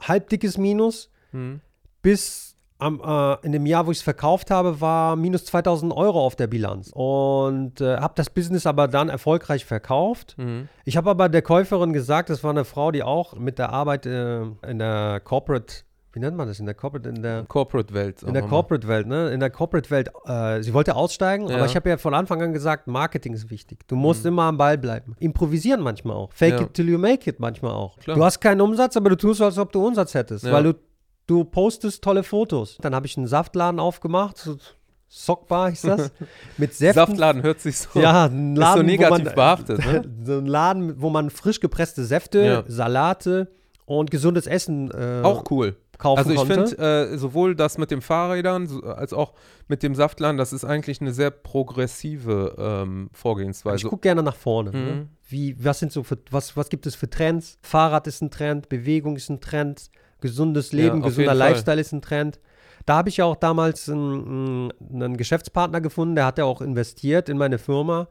[0.00, 1.60] halbdickes Minus Mhm.
[2.02, 6.24] bis am, äh, in dem Jahr, wo ich es verkauft habe, war minus 2000 Euro
[6.24, 6.90] auf der Bilanz.
[6.92, 10.34] Und äh, habe das Business aber dann erfolgreich verkauft.
[10.38, 10.68] Mhm.
[10.84, 14.06] Ich habe aber der Käuferin gesagt, das war eine Frau, die auch mit der Arbeit
[14.06, 18.22] äh, in der Corporate, wie nennt man das, in der Corporate, in der Corporate-Welt.
[18.22, 18.48] in der mal.
[18.48, 19.30] Corporate-Welt, ne?
[19.30, 21.56] In der Corporate-Welt, äh, sie wollte aussteigen, Ja.
[21.56, 23.86] aber ich habe ja von Anfang an gesagt, Marketing ist wichtig.
[23.88, 25.16] Du musst immer am Ball bleiben.
[25.18, 26.32] Improvisieren manchmal auch.
[26.32, 26.60] Fake Ja.
[26.62, 27.98] it till you make it manchmal auch.
[27.98, 28.16] Klar.
[28.16, 30.52] Du hast keinen Umsatz, aber du tust so, als ob du Umsatz hättest, Ja.
[30.52, 30.74] weil du,
[31.26, 32.78] du postest tolle Fotos.
[32.80, 34.56] Dann habe ich einen Saftladen aufgemacht, so
[35.16, 36.10] Sockbar hieß das,
[36.56, 37.06] mit Säften.
[37.06, 38.00] Saftladen hört sich so.
[38.00, 40.02] Ja, ein Ist so Laden, negativ man, behaftet, ne?
[40.24, 42.64] so ein Laden, wo man frisch gepresste Säfte.
[42.66, 43.48] Salate
[43.86, 45.76] und gesundes Essen äh, Auch cool.
[46.04, 46.68] Kaufen Also ich konnte.
[46.68, 49.32] finde, äh, sowohl das mit den Fahrrädern so, als auch
[49.68, 53.88] mit dem Saftladen, das ist eigentlich eine sehr progressive ähm, Ich Vorgehensweise.
[53.88, 54.70] gucke gerne nach vorne.
[54.70, 54.84] Mhm.
[54.84, 55.08] Ne?
[55.28, 57.58] Wie, was sind so für, was, was gibt es für Trends?
[57.62, 59.90] Fahrrad ist ein Trend, Bewegung ist ein Trend,
[60.20, 61.34] gesundes Leben, auf gesunder.
[61.34, 62.38] Lifestyle ist ein Trend.
[62.86, 67.28] Da habe ich ja auch damals einen, einen Geschäftspartner gefunden, der hat ja auch investiert
[67.30, 68.08] in meine Firma.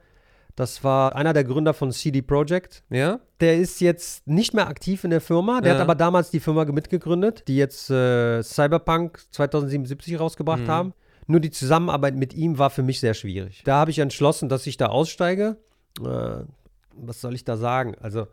[0.56, 2.84] Das war einer der Gründer von CD Projekt.
[2.89, 3.20] Ja?
[3.39, 5.62] Der ist jetzt nicht mehr aktiv in der Firma.
[5.62, 5.78] Der Ja.
[5.78, 10.68] hat aber damals die Firma mitgegründet, die jetzt äh, Cyberpunk 2077 rausgebracht Mhm.
[10.68, 10.94] haben.
[11.26, 13.63] Nur die Zusammenarbeit mit ihm war für mich sehr schwierig.
[13.66, 15.58] Da habe ich entschlossen, dass ich da aussteige.
[16.00, 16.44] Äh,
[16.96, 17.96] was soll ich da sagen?
[18.02, 18.28] Also,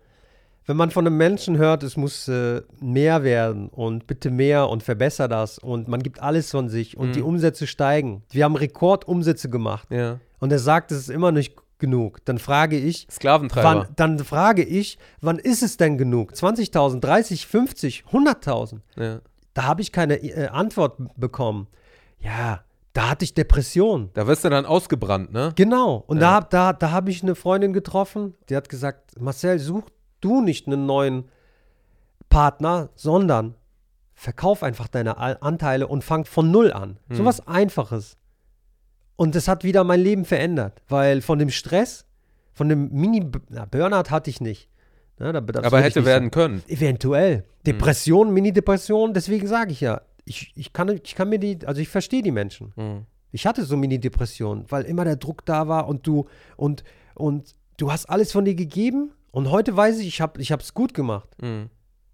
[0.66, 4.82] wenn man von einem Menschen hört, es muss äh, mehr werden und bitte mehr und
[4.82, 7.12] verbessere das und man gibt alles von sich und Mhm.
[7.14, 8.22] die Umsätze steigen.
[8.30, 10.18] Wir haben Rekordumsätze gemacht Ja.
[10.38, 12.24] und er sagt, es ist immer nicht genug.
[12.24, 13.86] Dann frage ich, Sklaventreiber.
[13.86, 16.32] Wann, dann frage ich, wann ist es denn genug?
[16.32, 18.80] 20.000, 30, 50, 100.000?
[18.96, 19.20] Ja.
[19.54, 21.66] Da habe ich keine äh, Antwort bekommen.
[22.20, 22.60] Ja,
[22.92, 24.10] da hatte ich Depression.
[24.14, 25.52] Da wirst du dann ausgebrannt, ne?
[25.56, 26.04] Genau.
[26.06, 26.40] Und Ja.
[26.40, 29.84] da, da, da habe ich eine Freundin getroffen, die hat gesagt, Marcel, such
[30.20, 31.28] du nicht einen neuen
[32.28, 33.54] Partner, sondern
[34.14, 36.98] verkauf einfach deine Anteile und fang von Null an.
[37.08, 37.16] Hm.
[37.16, 38.16] So was Einfaches.
[39.20, 42.06] Und das hat wieder mein Leben verändert, weil von dem Stress,
[42.54, 44.70] von dem Mini-Burnout hatte ich nicht.
[45.18, 46.60] Ne, da- Aber hätte werden können.
[46.60, 46.72] sagen.
[46.72, 47.44] Eventuell.
[47.66, 51.88] Depression, Mini-Depression, deswegen sage ich ja, ich, ich, kann, ich kann mir die, also ich
[51.90, 52.72] verstehe die Menschen.
[52.76, 53.04] Mhm.
[53.30, 56.24] Ich hatte so Mini-Depressionen, weil immer der Druck da war und du
[56.56, 56.82] und,
[57.14, 60.94] und du hast alles von dir gegeben und heute weiß ich, ich habe es gut
[60.94, 61.28] gemacht.
[61.42, 61.68] Mhm.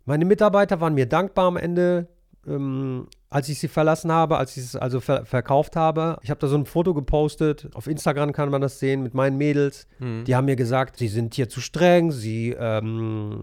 [0.07, 2.09] Meine Mitarbeiter waren mir dankbar am Ende,
[2.49, 6.19] ähm, als ich sie verlassen habe, als ich es also ver verkauft habe.
[6.23, 7.69] Ich habe da so ein Foto gepostet.
[7.75, 9.87] Auf Instagram kann man das sehen mit meinen Mädels.
[9.99, 10.25] Mhm.
[10.25, 13.43] Die haben mir gesagt, sie sind hier zu streng, sie, ähm,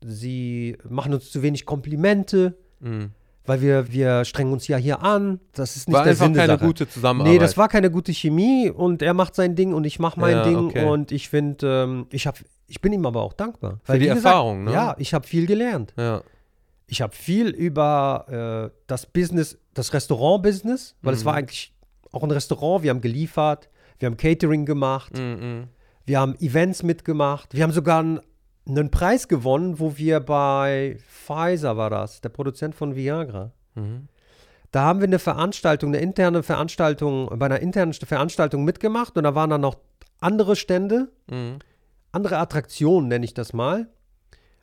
[0.00, 2.56] sie machen uns zu wenig Komplimente.
[2.80, 3.10] Mhm.
[3.46, 5.40] weil wir, wir strengen uns ja hier an.
[5.54, 6.64] Das ist nicht War der einfach Sinn keine Sache.
[6.66, 7.32] gute Zusammenarbeit.
[7.32, 10.36] Nee, das war keine gute Chemie und er macht sein Ding und ich mache mein
[10.36, 10.84] Ja, Ding okay.
[10.86, 12.38] und ich finde, ähm, ich habe,
[12.68, 13.80] ich bin ihm aber auch dankbar.
[13.82, 14.72] Für die gesagt, Erfahrung, ne?
[14.72, 15.92] Ja, ich habe viel gelernt.
[15.98, 16.22] Ja.
[16.90, 21.26] Ich habe viel über äh, das Business, das Restaurant-Business, weil es Mhm.
[21.26, 21.72] war eigentlich
[22.10, 22.82] auch ein Restaurant.
[22.82, 23.68] Wir haben geliefert,
[24.00, 25.68] wir haben Catering gemacht, Mhm.
[26.04, 28.20] wir haben Events mitgemacht, wir haben sogar einen,
[28.68, 33.52] einen Preis gewonnen, wo wir bei Pfizer war das, der Produzent von Viagra.
[33.76, 34.08] Mhm.
[34.72, 39.34] Da haben wir eine Veranstaltung, eine interne Veranstaltung, bei einer internen Veranstaltung mitgemacht und da
[39.36, 39.76] waren dann noch
[40.20, 41.60] andere Stände, Mhm.
[42.10, 43.86] andere Attraktionen, nenne ich das mal.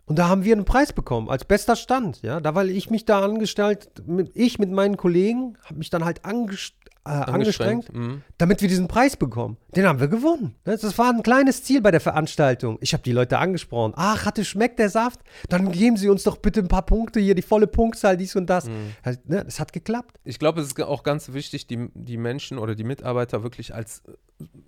[0.08, 2.40] Und da haben wir einen Preis bekommen, als bester Stand, ja.
[2.40, 3.90] Da, weil ich mich da angestellt,
[4.34, 6.76] ich mit meinen Kollegen, habe mich dann halt angest,
[7.08, 8.22] äh, angestrengt, Mhm.
[8.38, 9.58] damit wir diesen Preis bekommen.
[9.76, 10.56] Den haben wir gewonnen.
[10.64, 12.78] Das das war ein kleines Ziel bei der Veranstaltung.
[12.82, 13.94] Ich habe die Leute angesprochen.
[13.96, 15.20] Ach, hatte schmeckt der Saft?
[15.50, 18.48] Dann geben Sie uns doch bitte ein paar Punkte hier, die volle Punktzahl, dies und
[18.50, 18.70] das.
[19.04, 20.20] Also, ne, das hat geklappt.
[20.24, 24.04] Ich glaube, es ist auch ganz wichtig, die, die Menschen oder die Mitarbeiter wirklich als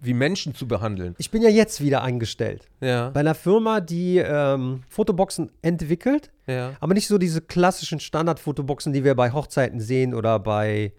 [0.01, 1.13] wie Menschen zu behandeln.
[1.19, 2.67] Ich bin ja jetzt wieder eingestellt.
[2.81, 3.09] Ja.
[3.11, 6.71] Bei einer Firma, die ähm, Fotoboxen entwickelt, Ja.
[6.79, 10.91] aber nicht so diese klassischen Standard-Fotoboxen, die wir bei Hochzeiten sehen oder bei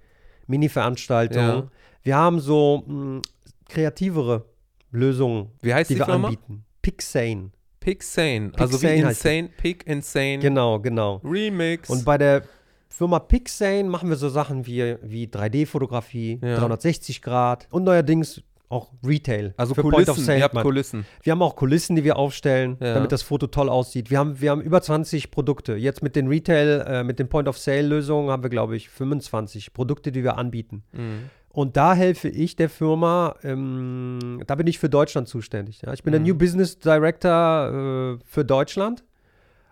[0.51, 1.49] Mini-Veranstaltungen.
[1.49, 1.67] Ja.
[2.03, 3.23] Wir haben so mh,
[3.69, 4.45] kreativere
[4.91, 6.29] Lösungen, Wie heißt die, die, wir Firma?
[6.29, 6.65] anbieten.
[6.83, 7.51] Pixane.
[7.79, 8.53] Pixane.
[8.57, 11.21] Also wie Pixane heißt Insane, Pig Insane Genau, genau.
[11.25, 11.89] Remix.
[11.89, 12.43] Und bei der
[12.89, 16.57] Firma Pixane machen wir so Sachen wie, wie 3D-Fotografie, Ja.
[16.57, 19.53] 360 Grad und neuerdings auch Retail.
[19.59, 20.39] also für Point of Sale.
[20.39, 21.05] ihr habt Man- Kulissen.
[21.23, 22.95] Wir haben auch Kulissen, die wir aufstellen, Ja.
[22.95, 24.11] damit das Foto toll aussieht.
[24.11, 25.75] Wir haben, wir haben über 20 Produkte.
[25.75, 30.23] Jetzt mit den Retail, äh, mit den Point-of-Sale-Lösungen haben wir, glaube ich, 25 Produkte, die
[30.25, 30.85] wir anbieten.
[30.93, 31.31] Mhm.
[31.53, 35.83] Und da helfe ich der Firma, ähm, da bin ich für Deutschland zuständig.
[35.83, 35.93] Ja.
[35.93, 36.27] Ich bin der Mhm.
[36.29, 39.05] New Business Director äh, für Deutschland.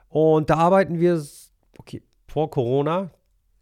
[0.08, 1.22] Und da arbeiten wir,
[1.78, 3.10] okay, vor Corona,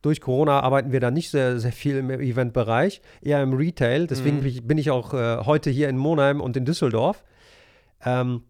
[0.07, 4.07] durch Corona arbeiten wir da nicht sehr, sehr viel im Eventbereich, eher im Retail.
[4.07, 4.67] Deswegen Mhm.
[4.67, 7.25] bin ich- auch äh, heute hier in Monheim und in Düsseldorf.
[8.05, 8.43] Ähm,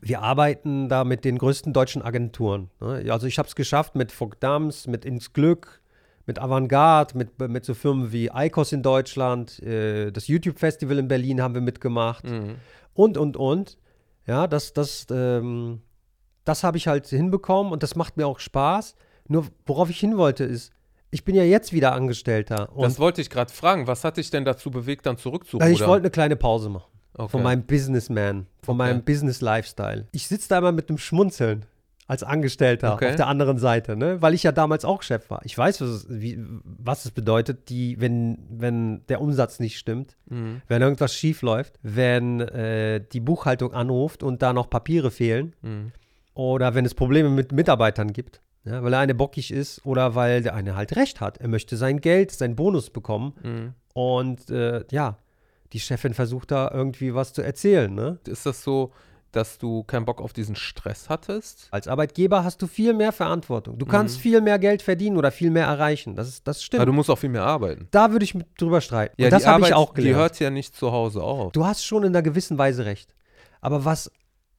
[0.00, 2.70] wir arbeiten da mit den größten deutschen Agenturen.
[2.80, 3.04] Ne?
[3.12, 5.82] Also ich habe es geschafft mit Vogt Dams, mit Ins Glück,
[6.26, 11.42] mit Avantgarde, mit, mit so Firmen wie ICOS in Deutschland, äh, das YouTube-Festival in Berlin
[11.42, 12.54] haben wir mitgemacht Mhm.
[12.94, 13.78] und, und, und.
[14.26, 15.82] Ja, das, das, ähm,
[16.44, 18.94] das habe ich halt hinbekommen und das macht mir auch Spaß.
[19.28, 20.72] Nur worauf ich hin wollte ist,
[21.16, 22.70] ich bin ja jetzt wieder Angestellter.
[22.76, 23.86] Und Das wollte ich gerade fragen.
[23.86, 25.66] Was hat dich denn dazu bewegt, dann zurückzurudern?
[25.70, 26.90] also ich wollte eine kleine Pause machen.
[27.14, 27.30] okay.
[27.30, 28.88] Von meinem Businessman, von Okay.
[28.92, 30.08] meinem Business-Lifestyle.
[30.12, 31.64] Ich sitze da immer mit einem Schmunzeln
[32.06, 33.08] als Angestellter Okay.
[33.10, 34.20] auf der anderen Seite, ne?
[34.20, 35.40] weil ich ja damals auch Chef war.
[35.44, 40.16] Ich weiß, was es, wie, was es bedeutet, die, wenn, wenn der Umsatz nicht stimmt,
[40.28, 40.60] Mhm.
[40.68, 45.92] wenn irgendwas schief läuft, wenn äh, die Buchhaltung anruft und da noch Papiere fehlen Mhm.
[46.34, 50.42] oder wenn es Probleme mit Mitarbeitern gibt, ja, weil der eine bockig ist oder weil
[50.42, 51.38] der eine halt recht hat.
[51.38, 53.74] Er möchte sein Geld, seinen Bonus bekommen Mhm.
[53.94, 55.18] und äh, ja,
[55.72, 58.18] die Chefin versucht da irgendwie was zu erzählen, ne?
[58.26, 58.92] Ist das so,
[59.32, 61.68] dass du keinen Bock auf diesen Stress hattest?
[61.70, 63.76] Als Arbeitgeber hast du viel mehr Verantwortung.
[63.78, 63.90] Du Mhm.
[63.90, 66.14] kannst viel mehr Geld verdienen oder viel mehr erreichen.
[66.14, 66.80] Das, ist, das stimmt.
[66.80, 67.88] Aber du musst auch viel mehr arbeiten.
[67.90, 69.14] da würde ich mit drüber streiten.
[69.18, 70.16] Ja, Und das die habe ich auch Die gelernt.
[70.18, 71.52] hört ja nicht zu Hause auf.
[71.52, 73.14] Du hast schon in einer gewissen Weise recht.
[73.60, 74.10] Aber was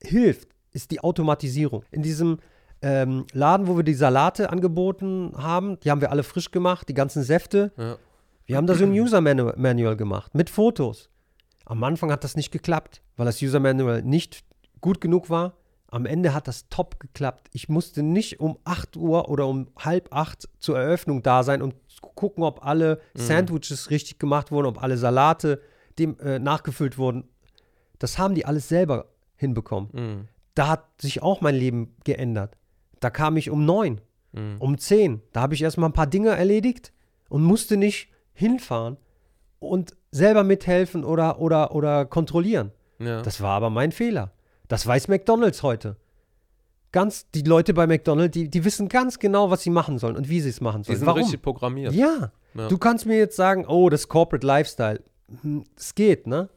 [0.04, 1.84] hilft, ist die Automatisierung.
[1.90, 2.38] In diesem
[2.82, 6.94] ähm, Laden, wo wir die Salate angeboten haben, die haben wir alle frisch gemacht, die
[6.94, 7.72] ganzen Säfte.
[7.78, 7.98] Ja.
[8.46, 11.10] Wir haben da so ein User Manu Manual gemacht mit Fotos.
[11.66, 14.44] Am Anfang hat das nicht geklappt, weil das User Manual nicht
[14.80, 15.54] gut genug war.
[15.90, 17.50] Am Ende hat das top geklappt.
[17.54, 21.76] Ich musste nicht um 8 Uhr oder um halb 8 zur Eröffnung da sein und
[22.16, 25.62] gucken, ob alle Sandwiches richtig gemacht wurden, ob alle Salate
[25.98, 27.26] dem, äh, nachgefüllt wurden.
[28.00, 29.90] Das haben die alles selber hinbekommen.
[29.94, 30.28] Mhm.
[30.56, 32.58] Da hat sich auch mein Leben geändert.
[33.00, 34.02] Da kam ich um 9,
[34.34, 34.56] Mhm.
[34.60, 35.22] um 10.
[35.34, 36.92] Da habe ich erstmal ein paar Dinge erledigt
[37.30, 38.98] und musste nicht hinfahren
[39.60, 42.72] und selber mithelfen oder, oder, oder kontrollieren.
[43.00, 43.22] Ja.
[43.22, 44.32] Das war aber mein Fehler.
[44.68, 45.96] Das weiß McDonalds heute.
[46.92, 50.30] Ganz, die Leute bei McDonalds, die, die wissen ganz genau, was sie machen sollen und
[50.30, 50.98] wie sie es machen die sollen.
[51.00, 51.22] sind Warum?
[51.22, 51.94] richtig programmiert.
[51.94, 52.32] Ja.
[52.54, 52.68] Ja.
[52.70, 55.02] Du kannst mir jetzt sagen, oh, das Corporate Lifestyle.
[55.42, 56.50] Hm, Es geht, ne?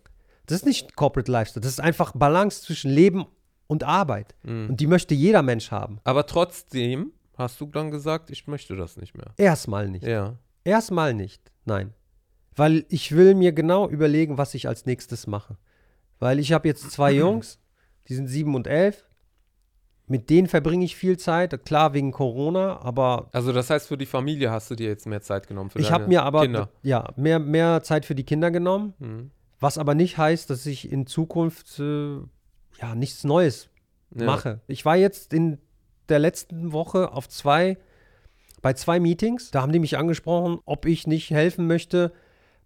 [0.47, 1.61] Das ist nicht Corporate Lifestyle.
[1.63, 3.27] Das ist einfach Balance zwischen Leben
[3.71, 4.35] und Arbeit.
[4.43, 4.71] Mhm.
[4.71, 6.01] Und die möchte jeder Mensch haben.
[6.05, 9.29] Aber trotzdem hast du dann gesagt, ich möchte das nicht mehr.
[9.37, 10.05] Erstmal nicht.
[10.05, 10.37] Ja.
[10.65, 11.41] Erstmal nicht.
[11.65, 11.95] Nein.
[12.57, 15.57] Weil ich will mir genau überlegen, was ich als nächstes mache.
[16.19, 17.59] Weil ich habe jetzt zwei Jungs,
[18.09, 19.07] die sind sieben und elf.
[20.09, 21.65] Mit denen verbringe ich viel Zeit.
[21.65, 25.23] Klar, wegen Corona, aber Also das heißt, für die Familie hast du dir jetzt mehr
[25.23, 25.71] Zeit genommen.
[25.71, 26.69] Für ich habe mir aber Kinder.
[26.83, 28.95] ja, mehr, mehr Zeit für die Kinder genommen.
[28.99, 29.31] Mhm.
[29.61, 32.19] Was aber nicht heißt, dass ich in Zukunft äh,
[32.81, 33.69] ja nichts Neues
[34.15, 34.27] Ja.
[34.27, 34.61] mache.
[34.67, 35.59] Ich war jetzt in
[36.09, 37.79] der letzten Woche auf zwei
[38.63, 39.51] bei zwei Meetings.
[39.51, 42.13] Da haben die mich angesprochen, ob ich nicht helfen möchte,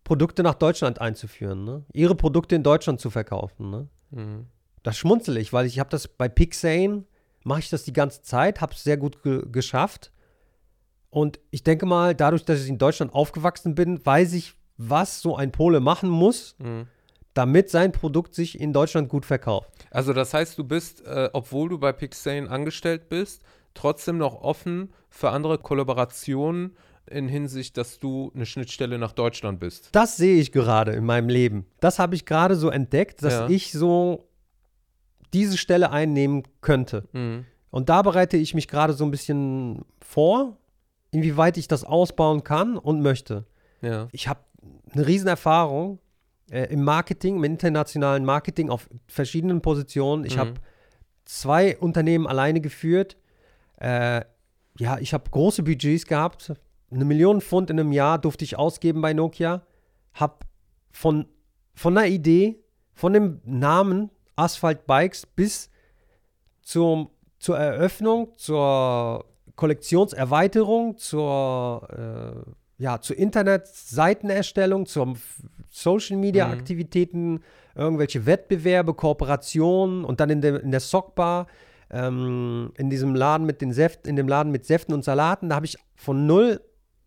[0.02, 1.84] Produkte nach Deutschland einzuführen, ne?
[1.92, 3.70] ihre Produkte in Deutschland zu verkaufen.
[3.70, 3.88] Ne?
[4.10, 4.46] Mhm.
[4.82, 7.04] Das schmunzel ich, weil ich habe das bei Pixane,
[7.44, 10.10] mache ich das die ganze Zeit, habe es sehr gut ge geschafft.
[11.10, 15.36] Und ich denke mal, dadurch, dass ich in Deutschland aufgewachsen bin, weiß ich, was so
[15.36, 16.86] ein Pole machen muss, Mhm.
[17.34, 19.70] Damit sein Produkt sich in Deutschland gut verkauft.
[19.90, 23.42] Also das heißt, du bist, äh, obwohl du bei Pixane angestellt bist,
[23.74, 29.90] trotzdem noch offen für andere Kollaborationen in Hinsicht, dass du eine Schnittstelle nach Deutschland bist.
[29.92, 31.66] Das sehe ich gerade in meinem Leben.
[31.80, 33.48] Das habe ich gerade so entdeckt, dass Ja.
[33.48, 34.28] ich so
[35.34, 37.08] diese Stelle einnehmen könnte.
[37.12, 37.44] Mhm.
[37.70, 40.56] Und da bereite ich mich gerade so ein bisschen vor,
[41.10, 43.44] inwieweit ich das ausbauen kann und möchte.
[43.82, 44.08] Ja.
[44.12, 44.40] Ich habe
[44.92, 45.98] eine Riesenerfahrung
[46.54, 50.24] äh, im Marketing, im internationalen Marketing auf verschiedenen Positionen.
[50.24, 50.40] Ich Mhm.
[50.40, 50.54] habe
[51.24, 53.16] zwei Unternehmen alleine geführt.
[53.80, 54.22] Äh,
[54.78, 56.52] ja, ich habe große Budgets gehabt.
[56.90, 59.62] Eine Million Pfund in einem Jahr durfte ich ausgeben bei Nokia.
[60.14, 60.44] Hab
[60.92, 61.26] von,
[61.74, 62.62] von einer Idee,
[62.92, 65.70] von dem Namen Asphalt Bikes bis
[66.62, 69.24] zum, zur Eröffnung, zur
[69.56, 75.14] Kollektionserweiterung, zur, äh, ja, zur Internetseitenerstellung, zur
[75.70, 77.40] Social Media Aktivitäten,
[77.74, 81.46] irgendwelche Wettbewerbe, Kooperationen und dann in der, in der Sockbar,
[81.90, 85.56] ähm, in diesem Laden mit den Säften, in dem Laden mit Säften und Salaten, da
[85.56, 86.60] habe ich von null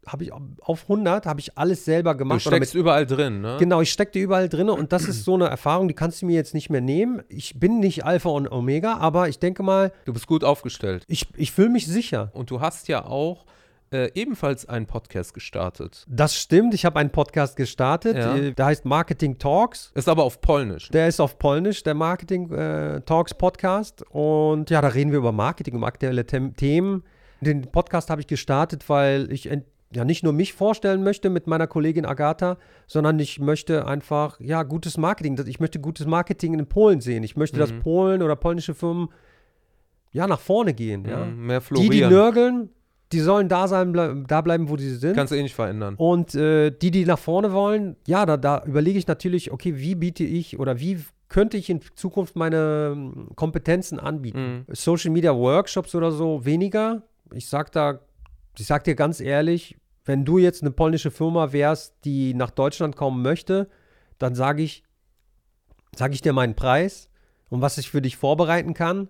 [0.06, 2.48] habe ich auf 100 habe ich alles selber Du gemacht.
[2.48, 3.58] oder steckst überall drin, ne?
[3.60, 6.36] Genau, ich steckte überall drin und das ist so eine Erfahrung, die kannst du mir
[6.36, 7.22] jetzt nicht mehr nehmen.
[7.28, 11.04] Ich bin nicht Alpha und Omega, aber ich denke mal, Du bist gut aufgestellt.
[11.10, 12.32] ich, ich fühle mich sicher.
[12.34, 13.46] Und du hast ja auch
[13.92, 16.06] äh, ebenfalls einen Podcast gestartet.
[16.10, 18.36] Das stimmt, ich habe einen Podcast gestartet, Ja.
[18.36, 19.92] äh, der heißt Marketing Talks.
[19.96, 20.90] Ist aber auf Polnisch.
[20.90, 24.04] Der ist auf Polnisch, der Marketing äh, Talks Podcast.
[24.10, 27.04] Und ja, da reden wir über Marketing, um aktuelle Them Themen.
[27.42, 29.50] Den Podcast habe ich gestartet, weil ich
[29.94, 34.64] ja nicht nur mich vorstellen möchte mit meiner Kollegin Agatha, sondern ich möchte einfach, ja,
[34.64, 35.40] gutes Marketing.
[35.48, 37.24] Ich möchte gutes Marketing in Polen sehen.
[37.24, 37.80] Ich möchte, dass Mhm.
[37.80, 39.08] Polen oder polnische Firmen
[40.12, 41.06] ja nach vorne gehen.
[41.08, 41.24] Ja.
[41.26, 41.92] Mhm, Mehr Die, florieren.
[42.10, 42.70] die nörgeln,
[43.12, 45.16] die sollen da sein, da bleiben, wo sie sind.
[45.16, 45.96] Kannst du eh nicht verändern.
[45.96, 49.96] Und äh, die, die nach vorne wollen, ja, da, da überlege ich natürlich, okay, wie
[49.96, 54.66] biete ich oder wie könnte ich in Zukunft meine ähm, Kompetenzen anbieten?
[54.68, 54.76] Mhm.
[54.76, 57.04] Social Media Workshops oder so weniger.
[57.34, 58.00] Ich sag da,
[58.58, 62.96] ich sag dir ganz ehrlich, wenn du jetzt eine polnische Firma wärst, die nach Deutschland
[62.96, 63.70] kommen möchte,
[64.20, 64.84] dann sage ich,
[65.96, 67.10] sage ich dir meinen Preis
[67.50, 69.10] und was ich für dich vorbereiten kann.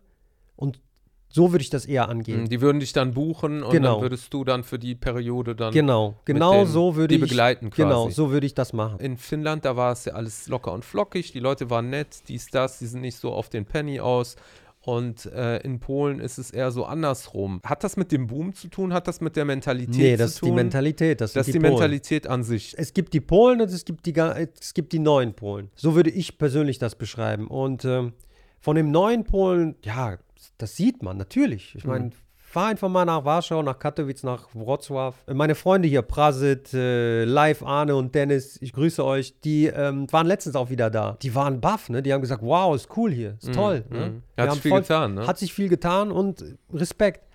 [0.56, 0.82] Und
[1.30, 2.42] so würde ich das eher angehen.
[2.42, 3.94] Mhm, Die würden dich dann buchen und Genau.
[3.96, 7.30] dann würdest du dann für die Periode dann Genau, genau denen so würde die ich.
[7.30, 7.82] begleiten quasi.
[7.84, 9.00] Genau, so würde ich das machen.
[9.00, 12.48] In Finnland, da war es ja alles locker und flockig, die Leute waren nett, dies,
[12.48, 14.36] das, die sind nicht so auf den Penny aus.
[14.82, 17.60] Und äh, in Polen ist es eher so andersrum.
[17.66, 18.94] Hat das mit dem Boom zu tun?
[18.94, 20.50] Hat das mit der Mentalität Nee, zu das ist tun?
[20.50, 21.20] die Mentalität.
[21.20, 21.74] Das, Das ist die Polen.
[21.74, 22.74] Mentalität an sich.
[22.78, 25.70] Es gibt die Polen und es gibt die, es gibt die neuen Polen.
[25.76, 27.48] So würde ich persönlich das beschreiben.
[27.48, 28.14] Und ähm,
[28.62, 30.20] von dem neuen Polen, ja,
[30.58, 31.76] das sieht man natürlich.
[31.76, 35.14] Ich meine, fahr einfach mal nach Warschau, nach Katowice, nach Wrocław.
[35.28, 40.12] Äh, Meine Freunde hier, Prasit, äh, Live, Arne und Dennis, ich grüße euch, die ähm,
[40.12, 41.18] waren letztens auch wieder da.
[41.22, 42.02] Die waren baff, ne?
[42.02, 43.84] Die haben gesagt, wow, ist cool hier, ist toll.
[43.90, 44.10] Ne?
[44.10, 44.24] mhm.
[44.36, 45.28] Wir Hat sich viel voll- getan, ne?
[45.28, 47.28] Hat sich viel getan und Respekt.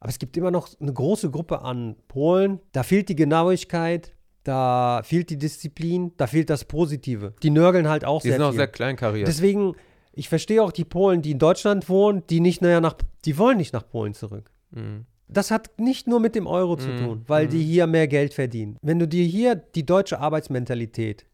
[0.00, 2.60] Aber es gibt immer noch eine große Gruppe an Polen.
[2.72, 4.12] Da fehlt die Genauigkeit,
[4.44, 7.32] da fehlt die Disziplin, da fehlt das Positive.
[7.42, 9.26] Die nörgeln halt auch Die sehr sind auch sehr kleinkariert.
[9.28, 9.74] Deswegen,
[10.16, 13.56] ich verstehe auch die Polen, die in Deutschland wohnen, die nicht naja, nach, die wollen
[13.58, 14.50] nicht nach Polen zurück.
[14.70, 15.06] Mhm.
[15.28, 18.34] Das hat nicht nur mit dem Euro zu Mhm, tun, weil die hier mehr Geld
[18.34, 18.76] verdienen.
[18.82, 21.24] Wenn du dir hier die deutsche Arbeitsmentalität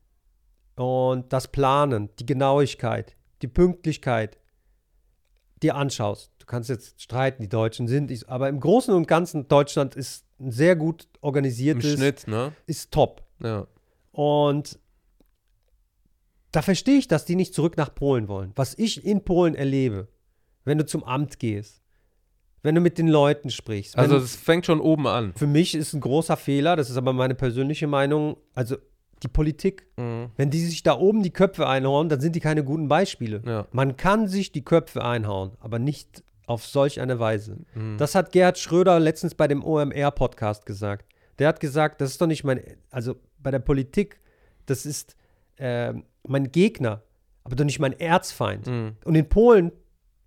[0.77, 4.39] und das Planen, die Genauigkeit, die Pünktlichkeit
[5.63, 9.47] dir anschaust, du kannst jetzt streiten, die Deutschen sind, ich- aber im Großen und Ganzen
[9.49, 12.53] Deutschland ist ein sehr gut Im organisiertes, Schnitt, ne?
[12.67, 13.23] ist top.
[13.43, 13.67] Ja.
[14.13, 14.79] Und
[16.53, 18.53] da verstehe ich, dass die nicht zurück nach Polen wollen.
[18.57, 20.09] Was ich in Polen erlebe,
[20.65, 21.83] wenn du zum Amt gehst,
[22.63, 23.97] wenn du mit den Leuten sprichst.
[23.97, 25.33] Also es fängt schon oben an.
[25.37, 28.77] für mich ist ein großer Fehler, das ist aber meine persönliche Meinung, also
[29.23, 30.31] die Politik, Mhm.
[30.37, 33.43] wenn die sich da oben die Köpfe einhauen, dann sind die keine guten Beispiele.
[33.47, 33.67] Ja.
[33.73, 37.59] Man kann sich die Köpfe einhauen, aber nicht auf solch eine Weise.
[37.75, 37.97] Mhm.
[37.99, 41.07] Das hat Gerhard Schröder letztens bei dem OMR-Podcast gesagt.
[41.39, 42.61] Der hat gesagt, das ist doch nicht mein,
[42.91, 44.21] also bei der Politik,
[44.67, 45.17] das ist
[45.59, 47.03] ähm, mein Gegner,
[47.45, 48.67] aber doch nicht mein Erzfeind.
[48.67, 48.93] Mhm.
[49.05, 49.73] Und in Polen,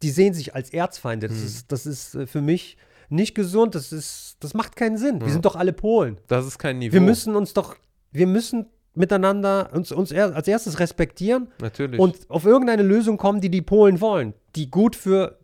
[0.02, 1.28] die sehen sich als Erzfeinde.
[1.28, 1.46] Das Mhm.
[1.46, 2.78] ist, das ist äh, für mich
[3.10, 3.76] nicht gesund.
[3.76, 5.22] Das ist, das macht keinen Sinn.
[5.22, 6.18] Wir sind doch alle Polen.
[6.28, 6.94] Das ist kein Niveau.
[6.94, 7.76] Wir müssen uns doch,
[8.12, 8.66] wir müssen
[8.96, 12.00] miteinander uns, uns er, als erstes respektieren Natürlich.
[12.00, 15.40] und auf irgendeine Lösung kommen, die die Polen wollen, die gut für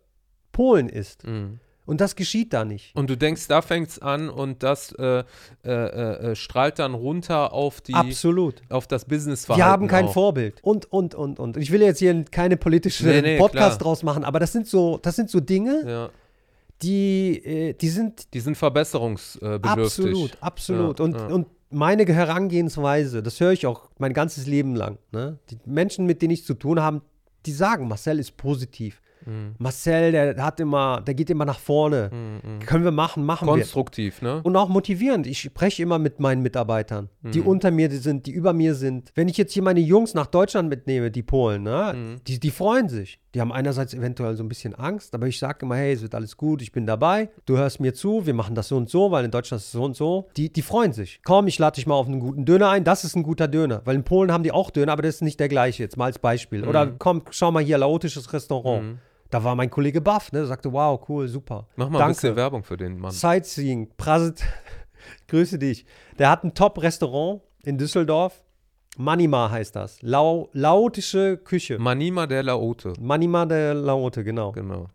[0.52, 1.26] Polen ist.
[1.26, 1.58] Mhm.
[1.90, 2.94] Und das geschieht da nicht.
[2.94, 5.24] Und du denkst, da fängt es an und das äh,
[5.64, 8.62] äh, äh, strahlt dann runter auf die Absolut.
[8.68, 9.68] auf das Wir Businessverhalten.
[9.68, 10.12] haben kein auch.
[10.12, 10.60] Vorbild.
[10.62, 11.56] Und, und, und, und.
[11.56, 13.88] Ich will jetzt hier keine politische Nee, nee, Podcast klar.
[13.88, 16.10] draus machen, aber das sind so, das sind so Dinge, Ja,
[16.80, 19.66] die, äh, die sind die sind verbesserungsbedürftig.
[19.82, 20.98] absolut, absolut.
[21.00, 21.26] Ja, und, ja.
[21.26, 24.98] und meine Herangehensweise, das höre ich auch mein ganzes Leben lang.
[25.10, 25.40] Ne?
[25.50, 27.02] Die Menschen, mit denen ich zu tun habe,
[27.46, 29.02] die sagen, Marcel ist positiv.
[29.26, 29.54] Mhm.
[29.58, 32.10] Marcel, der hat immer, der geht immer nach vorne.
[32.12, 33.52] Mhm, Können wir machen, machen wir.
[33.54, 34.40] Konstruktiv, ne?
[34.42, 35.26] Und auch motivierend.
[35.26, 37.30] Ich spreche immer mit meinen Mitarbeitern, Mhm.
[37.32, 39.10] die unter mir sind, die über mir sind.
[39.14, 42.20] Wenn ich jetzt hier meine Jungs nach Deutschland mitnehme, die Polen, ne, Mhm.
[42.26, 43.18] die, die freuen sich.
[43.34, 46.14] Die haben einerseits eventuell so ein bisschen Angst, aber ich sage immer, hey, es wird
[46.16, 49.12] alles gut, ich bin dabei, du hörst mir zu, wir machen das so und so,
[49.12, 50.28] weil in Deutschland ist es so und so.
[50.36, 51.20] Die, die freuen sich.
[51.24, 53.82] Komm, ich lade dich mal auf einen guten Döner ein, das ist ein guter Döner.
[53.84, 56.06] Weil in Polen haben die auch Döner, aber das ist nicht der gleiche, jetzt mal
[56.06, 56.66] als Beispiel.
[56.66, 58.98] Oder komm, schau mal hier, laotisches Restaurant.
[59.30, 61.68] Da war mein Kollege Buff, ne, sagte, wow, cool, super.
[61.76, 62.14] Mach mal ein Danke.
[62.14, 63.12] bisschen Werbung für den Mann.
[63.12, 64.42] Sightseeing, Prasit,
[65.28, 65.86] grüße dich.
[66.18, 68.42] Der hat ein Top-Restaurant in Düsseldorf.
[68.96, 69.98] Manima heißt das.
[70.02, 71.78] Lau, laotische Küche.
[71.78, 72.92] Manima der Laote.
[73.00, 74.52] Manima der Laote, genau.
[74.52, 74.88] Genau.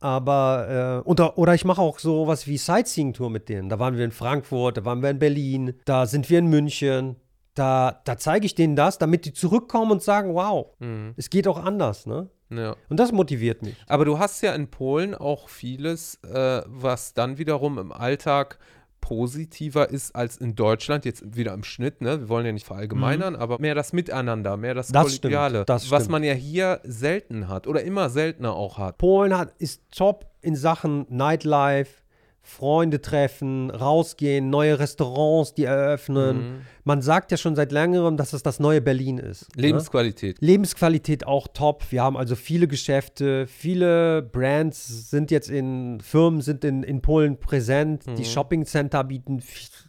[0.00, 3.68] Aber, äh, oder, oder ich mache auch sowas wie Sightseeing-Tour mit denen.
[3.70, 7.16] Da waren wir in Frankfurt, da waren wir in Berlin, da sind wir in München.
[7.54, 11.14] Da, da zeige ich denen das, damit die zurückkommen und sagen, wow, Mhm.
[11.16, 12.28] es geht auch anders, ne?
[12.50, 12.76] Ja.
[12.88, 13.76] Und das motiviert mich.
[13.86, 18.58] Aber du hast ja in Polen auch vieles, äh, was dann wiederum im Alltag
[19.04, 22.20] positiver ist als in Deutschland, jetzt wieder im Schnitt, ne?
[22.20, 24.92] Wir wollen ja nicht verallgemeinern, aber mehr das Miteinander, mehr das, Mhm.
[24.94, 26.12] Das stimmt, Kollegiale, das was stimmt.
[26.12, 28.96] man ja hier selten hat oder immer seltener auch hat.
[28.96, 32.02] Polen hat, ist top in Sachen Nightlife,
[32.46, 36.36] Freunde treffen, rausgehen, neue Restaurants, die eröffnen.
[36.36, 36.60] Mhm.
[36.84, 39.48] Man sagt ja schon seit längerem, dass es das neue Berlin ist.
[39.56, 39.62] Ne?
[39.62, 40.36] Lebensqualität.
[40.40, 41.90] Lebensqualität auch top.
[41.90, 47.40] Wir haben also viele Geschäfte, viele Brands sind jetzt in, Firmen sind in, in Polen
[47.40, 48.04] präsent.
[48.18, 49.42] Die Shoppingcenter bieten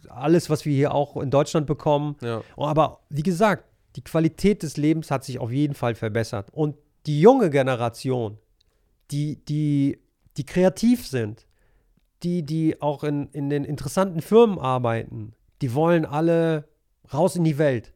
[0.08, 2.16] alles, was wir hier auch in Deutschland bekommen.
[2.22, 2.40] Ja.
[2.56, 3.64] Aber wie gesagt,
[3.96, 6.48] die Qualität des Lebens hat sich auf jeden Fall verbessert.
[6.52, 8.38] Und die junge Generation,
[9.10, 9.98] die, die,
[10.38, 11.45] die kreativ sind,
[12.26, 16.68] die, die auch in, in den interessanten Firmen arbeiten, die wollen alle
[17.14, 17.92] raus in die Welt.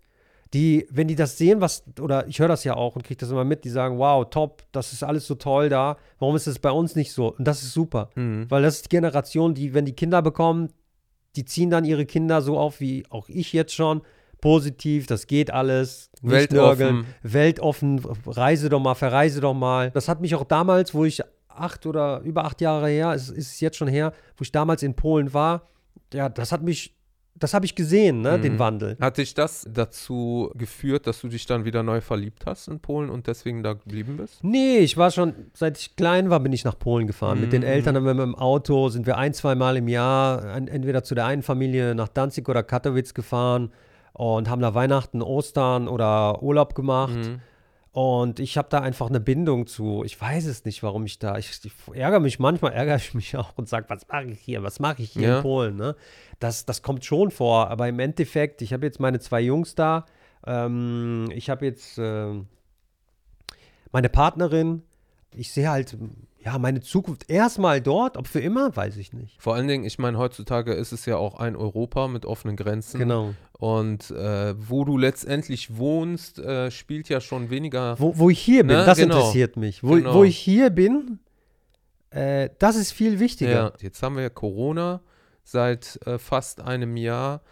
[0.54, 3.30] Die, wenn die das sehen, was, oder ich höre das ja auch und kriege das
[3.30, 6.58] immer mit, die sagen, wow, top, das ist alles so toll da, warum ist das
[6.58, 7.34] bei uns nicht so?
[7.36, 8.46] Und das ist super, Mhm.
[8.48, 10.70] weil das ist die Generation, die, wenn die Kinder bekommen,
[11.36, 14.02] die ziehen dann ihre Kinder so auf, wie auch ich jetzt schon,
[14.40, 16.56] positiv, das geht alles, nicht Weltoffen.
[16.86, 19.90] nörgeln, weltoffen, reise doch mal, verreise doch mal.
[19.92, 21.20] Das hat mich auch damals, wo ich
[21.60, 24.82] acht oder über acht Jahre her, ist, ist es jetzt schon her, wo ich damals
[24.82, 25.68] in Polen war,
[26.12, 26.96] ja, das hat mich,
[27.36, 28.58] das habe ich gesehen, ne, den Mhm.
[28.58, 28.96] Wandel.
[29.00, 33.08] Hat dich das dazu geführt, dass du dich dann wieder neu verliebt hast in Polen
[33.10, 34.42] und deswegen da geblieben bist?
[34.42, 37.40] Nee, ich war schon, seit ich klein war, bin ich nach Polen gefahren.
[37.40, 37.68] Mit den Mhm.
[37.68, 41.14] Eltern haben wir mit dem Auto, sind wir ein, zwei Mal im Jahr entweder zu
[41.14, 43.70] der einen Familie nach Danzig oder Katowice gefahren
[44.12, 47.14] und haben da Weihnachten, Ostern oder Urlaub gemacht.
[47.16, 47.40] Mhm.
[47.92, 50.04] Und ich habe da einfach eine Bindung zu.
[50.04, 51.36] Ich weiß es nicht, warum ich da.
[51.38, 54.62] Ich, ich ärgere mich manchmal, ärgere ich mich auch und sage, was mache ich hier?
[54.62, 55.36] Was mache ich hier Ja.
[55.38, 55.76] in Polen?
[55.76, 55.96] Ne?
[56.38, 57.68] Das, das kommt schon vor.
[57.68, 60.06] Aber im Endeffekt, ich habe jetzt meine zwei Jungs da.
[60.46, 62.46] Ähm, ich habe jetzt ähm,
[63.90, 64.82] meine Partnerin.
[65.34, 65.96] Ich sehe halt,
[66.42, 68.16] ja, meine Zukunft erstmal dort.
[68.16, 69.40] Ob für immer, weiß ich nicht.
[69.40, 72.98] Vor allen Dingen, ich meine, heutzutage ist es ja auch ein Europa mit offenen Grenzen.
[72.98, 73.34] Genau.
[73.58, 77.98] Und äh, wo du letztendlich wohnst, äh, spielt ja schon weniger.
[78.00, 79.16] Wo, wo ich hier bin, Ne, das genau.
[79.16, 79.82] interessiert mich.
[79.82, 80.14] Wo, Genau.
[80.14, 81.18] wo ich hier bin,
[82.10, 83.50] äh, das ist viel wichtiger.
[83.50, 85.00] Ja, jetzt haben wir ja Corona
[85.44, 87.42] seit äh, fast einem Jahr.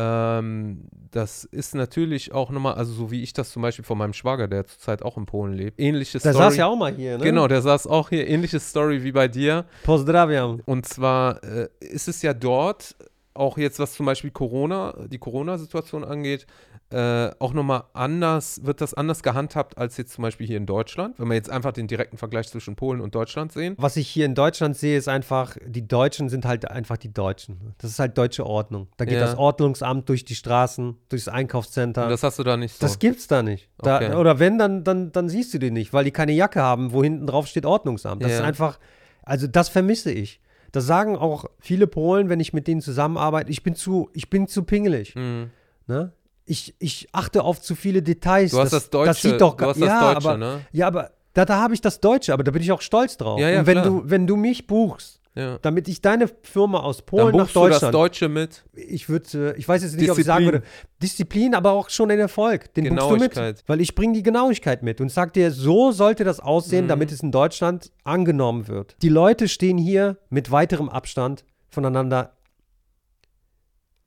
[0.00, 4.12] Ähm, das ist natürlich auch nochmal, also so wie ich das zum Beispiel von meinem
[4.12, 5.78] Schwager, der zurzeit auch in Polen lebt.
[5.78, 6.44] Ähnliche Der Story.
[6.44, 7.24] saß ja auch mal hier, ne?
[7.24, 8.26] Genau, der saß auch hier.
[8.28, 9.64] Ähnliche Story wie bei dir.
[9.82, 10.60] Pozdrawiam.
[10.64, 12.94] Und zwar äh, ist es ja dort,
[13.34, 16.46] auch jetzt was zum Beispiel Corona, die Corona-Situation angeht,
[16.92, 21.18] äh, auch nochmal anders, wird das anders gehandhabt als jetzt zum Beispiel hier in Deutschland,
[21.18, 23.76] wenn wir jetzt einfach den direkten Vergleich zwischen Polen und Deutschland sehen.
[23.78, 27.74] Was ich hier in Deutschland sehe, ist einfach, die Deutschen sind halt einfach die Deutschen.
[27.78, 28.88] Das ist halt deutsche Ordnung.
[28.96, 29.20] Da geht Ja.
[29.20, 32.04] das Ordnungsamt durch die Straßen, durchs Einkaufscenter.
[32.04, 32.78] Und das hast du da nicht so.
[32.80, 33.68] Das gibt's da nicht.
[33.78, 34.14] Da, Okay.
[34.14, 37.02] Oder wenn, dann, dann, dann siehst du die nicht, weil die keine Jacke haben, wo
[37.04, 38.22] hinten drauf steht Ordnungsamt.
[38.24, 38.38] Das Ja.
[38.38, 38.78] ist einfach,
[39.22, 40.40] also das vermisse ich.
[40.72, 44.46] Das sagen auch viele Polen, wenn ich mit denen zusammenarbeite, ich bin zu, ich bin
[44.46, 45.14] zu pingelig.
[45.16, 45.50] Mhm.
[45.86, 46.12] Ne?
[46.46, 48.50] Ich, ich achte auf zu viele Details.
[48.50, 50.60] Du hast das, Deutsche, das sieht doch du hast ja, das Deutsche, aber, ne?
[50.72, 53.38] Ja, aber da, da habe ich das Deutsche, aber da bin ich auch stolz drauf.
[53.38, 53.86] Ja, ja, Und wenn klar.
[53.86, 55.58] du, wenn du mich buchst Ja.
[55.62, 57.94] damit ich deine Firma aus Polen nach buchst du das Deutschland.
[57.94, 58.64] Deutsche mit.
[58.74, 60.62] ich würde, ich weiß jetzt nicht, ob ich sagen Disziplin.
[60.62, 60.66] würde,
[61.00, 62.74] Disziplin, aber auch schon den Erfolg.
[62.74, 63.62] Den buchst du mit, Genauigkeit.
[63.68, 66.88] weil ich bringe die Genauigkeit mit und sag dir, so sollte das aussehen, Mhm.
[66.88, 68.96] damit es in Deutschland angenommen wird.
[69.02, 72.32] Die Leute stehen hier mit weiterem Abstand voneinander,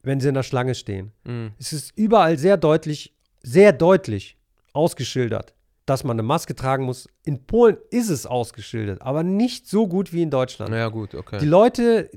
[0.04, 1.12] wenn sie in der Schlange stehen.
[1.24, 1.52] Mhm.
[1.58, 4.38] Es ist überall sehr deutlich, sehr deutlich
[4.74, 5.54] ausgeschildert,
[5.86, 7.08] dass man eine Maske tragen muss.
[7.26, 10.74] In Polen ist es ausgeschildert, aber nicht so gut wie in Deutschland.
[10.74, 11.40] Ja, gut, okay.
[11.40, 12.10] Die Leute,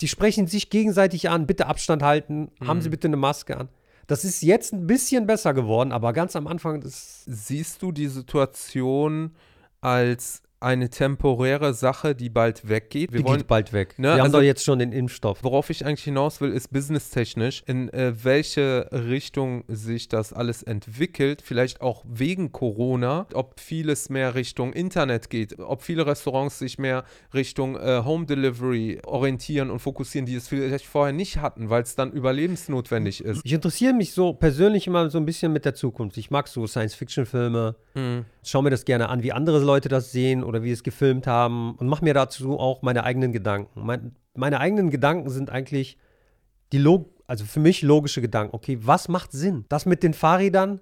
[0.00, 2.82] die sprechen sich gegenseitig an, bitte Abstand halten, haben Mhm.
[2.82, 3.68] Sie bitte eine Maske an.
[4.06, 8.08] Das ist jetzt ein bisschen besser geworden, aber ganz am Anfang, das, Siehst du die
[8.08, 9.36] Situation
[9.80, 13.12] als eine temporäre Sache, die bald weggeht?
[13.12, 13.98] Wir die wollen, geht bald weg.
[13.98, 15.42] Ne, Wir haben also- doch jetzt schon den Impfstoff.
[15.42, 21.42] Worauf ich eigentlich hinaus will, ist businesstechnisch, in äh, welche Richtung sich das alles entwickelt,
[21.42, 27.04] vielleicht auch wegen Corona, ob vieles mehr Richtung Internet geht, ob viele Restaurants sich mehr
[27.32, 31.94] Richtung äh, Home Delivery orientieren und fokussieren, die es vielleicht vorher nicht hatten, weil es
[31.96, 33.40] dann überlebensnotwendig ist.
[33.44, 36.16] Ich interessiere mich so persönlich immer so ein bisschen mit der Zukunft.
[36.18, 38.24] Ich mag so Science-Fiction-Filme, Mhm.
[38.44, 41.74] schaue mir das gerne an, wie andere Leute das sehen oder wie es gefilmt haben
[41.76, 43.84] und mache mir dazu auch meine eigenen Gedanken.
[43.86, 45.96] Mein, meine eigenen Gedanken sind eigentlich
[46.72, 48.54] die Log also für mich logische Gedanken.
[48.56, 49.64] Okay, was macht Sinn?
[49.68, 50.80] Das mit den Fahrrädern,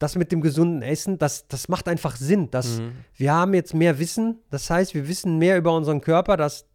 [0.00, 2.50] das mit dem gesunden Essen, das, das macht einfach Sinn.
[2.50, 2.90] Das, Mhm.
[3.14, 6.66] Wir haben jetzt mehr Wissen, das heißt, wir wissen mehr über unseren Körper, dass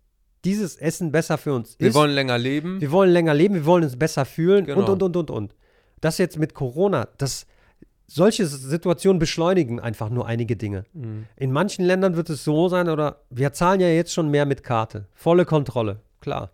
[0.46, 1.94] dieses Essen besser für uns Wir ist.
[1.96, 2.80] wollen länger leben.
[2.80, 4.80] Wir wollen länger leben, wir wollen uns besser fühlen Genau.
[4.80, 5.56] und, und, und, und, und.
[6.00, 7.46] Das jetzt mit Corona, das,
[8.10, 10.86] solche Situationen beschleunigen einfach nur einige Dinge.
[10.94, 11.28] Mhm.
[11.38, 14.64] In manchen Ländern wird es so sein, oder wir zahlen ja jetzt schon mehr mit
[14.64, 15.06] Karte.
[15.14, 16.52] Volle Kontrolle, klar.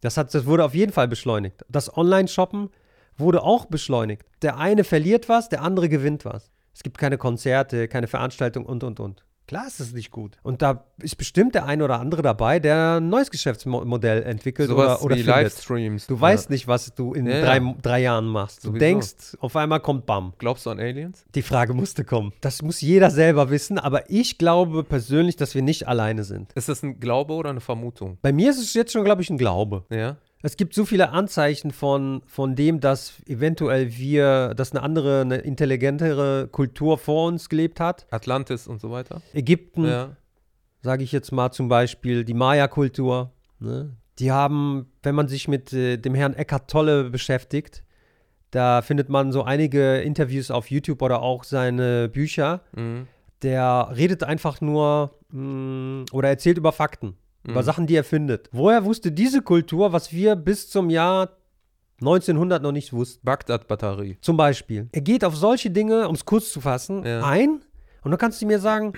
[0.00, 1.64] Das, hat, das wurde auf jeden Fall beschleunigt.
[1.68, 2.68] Das Online-Shoppen
[3.16, 4.26] wurde auch beschleunigt.
[4.42, 6.50] Der eine verliert was, der andere gewinnt was.
[6.74, 9.24] Es gibt keine Konzerte, keine Veranstaltungen und, und, und.
[9.46, 10.38] Klar ist es nicht gut.
[10.42, 14.96] Und da ist bestimmt der eine oder andere dabei, der ein neues Geschäftsmodell entwickelt Sowas
[15.00, 15.42] oder, oder wie findet.
[15.42, 16.06] Livestreams.
[16.06, 17.74] Du weißt nicht, was du in Ja, drei, ja.
[17.82, 18.64] drei Jahren machst.
[18.64, 18.78] Du Sowieso.
[18.80, 20.32] denkst, auf einmal kommt BAM.
[20.38, 21.26] Glaubst du an Aliens?
[21.34, 22.32] Die Frage musste kommen.
[22.40, 26.52] Das muss jeder selber wissen, aber ich glaube persönlich, dass wir nicht alleine sind.
[26.54, 28.16] Ist das ein Glaube oder eine Vermutung?
[28.22, 29.84] Bei mir ist es jetzt schon, glaube ich, ein Glaube.
[29.90, 30.16] Ja.
[30.46, 35.36] Es gibt so viele Anzeichen von, von dem, dass eventuell wir, dass eine andere, eine
[35.38, 38.06] intelligentere Kultur vor uns gelebt hat.
[38.10, 39.22] Atlantis und so weiter?
[39.32, 40.16] Ägypten, Ja.
[40.82, 43.32] sage ich jetzt mal zum Beispiel, die Maya-Kultur.
[43.58, 43.96] Ne?
[44.18, 47.82] Die haben, wenn man sich mit äh, dem Herrn Eckhart Tolle beschäftigt,
[48.50, 52.60] da findet man so einige Interviews auf YouTube oder auch seine Bücher.
[52.76, 53.08] Mhm.
[53.40, 57.64] Der redet einfach nur mh, oder erzählt über Fakten, über Mhm.
[57.64, 58.48] Sachen, die er findet.
[58.52, 61.30] Woher wusste diese Kultur, was wir bis zum Jahr
[62.00, 63.24] 1900 noch nicht wussten?
[63.24, 64.18] Bagdad-Batterie.
[64.20, 64.88] Zum Beispiel.
[64.92, 67.22] Er geht auf solche Dinge, um es kurz zu fassen, Ja.
[67.24, 67.60] ein
[68.02, 68.92] und dann kannst du mir sagen,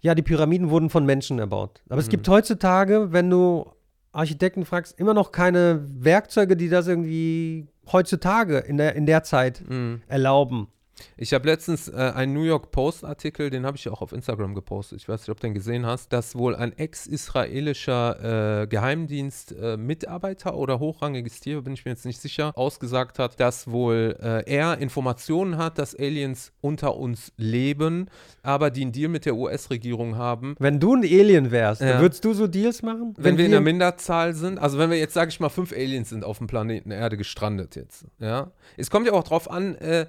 [0.00, 1.82] ja, die Pyramiden wurden von Menschen erbaut.
[1.88, 2.10] Aber es Mhm.
[2.10, 3.66] gibt heutzutage, wenn du
[4.12, 9.62] Architekten fragst, immer noch keine Werkzeuge, die das irgendwie heutzutage in der, in der Zeit
[9.68, 10.02] Mhm.
[10.08, 10.68] erlauben.
[11.16, 15.00] Ich habe letztens äh, einen New York Post-Artikel, den habe ich auch auf Instagram gepostet.
[15.00, 20.78] Ich weiß nicht, ob du den gesehen hast, dass wohl ein ex-israelischer äh, Geheimdienst-Mitarbeiter oder
[20.78, 25.56] hochrangiges Tier, bin ich mir jetzt nicht sicher, ausgesagt hat, dass wohl äh, er Informationen
[25.56, 28.08] hat, dass Aliens unter uns leben,
[28.42, 30.54] aber die einen Deal mit der US-Regierung haben.
[30.58, 32.00] Wenn du ein Alien wärst, Ja.
[32.00, 33.14] würdest du so Deals machen?
[33.16, 36.08] Wenn, wir in der Minderzahl sind, also wenn wir jetzt, sage ich mal, fünf Aliens
[36.10, 38.50] sind auf dem Planeten Erde gestrandet jetzt, ja.
[38.76, 40.06] Es kommt ja auch drauf an, äh,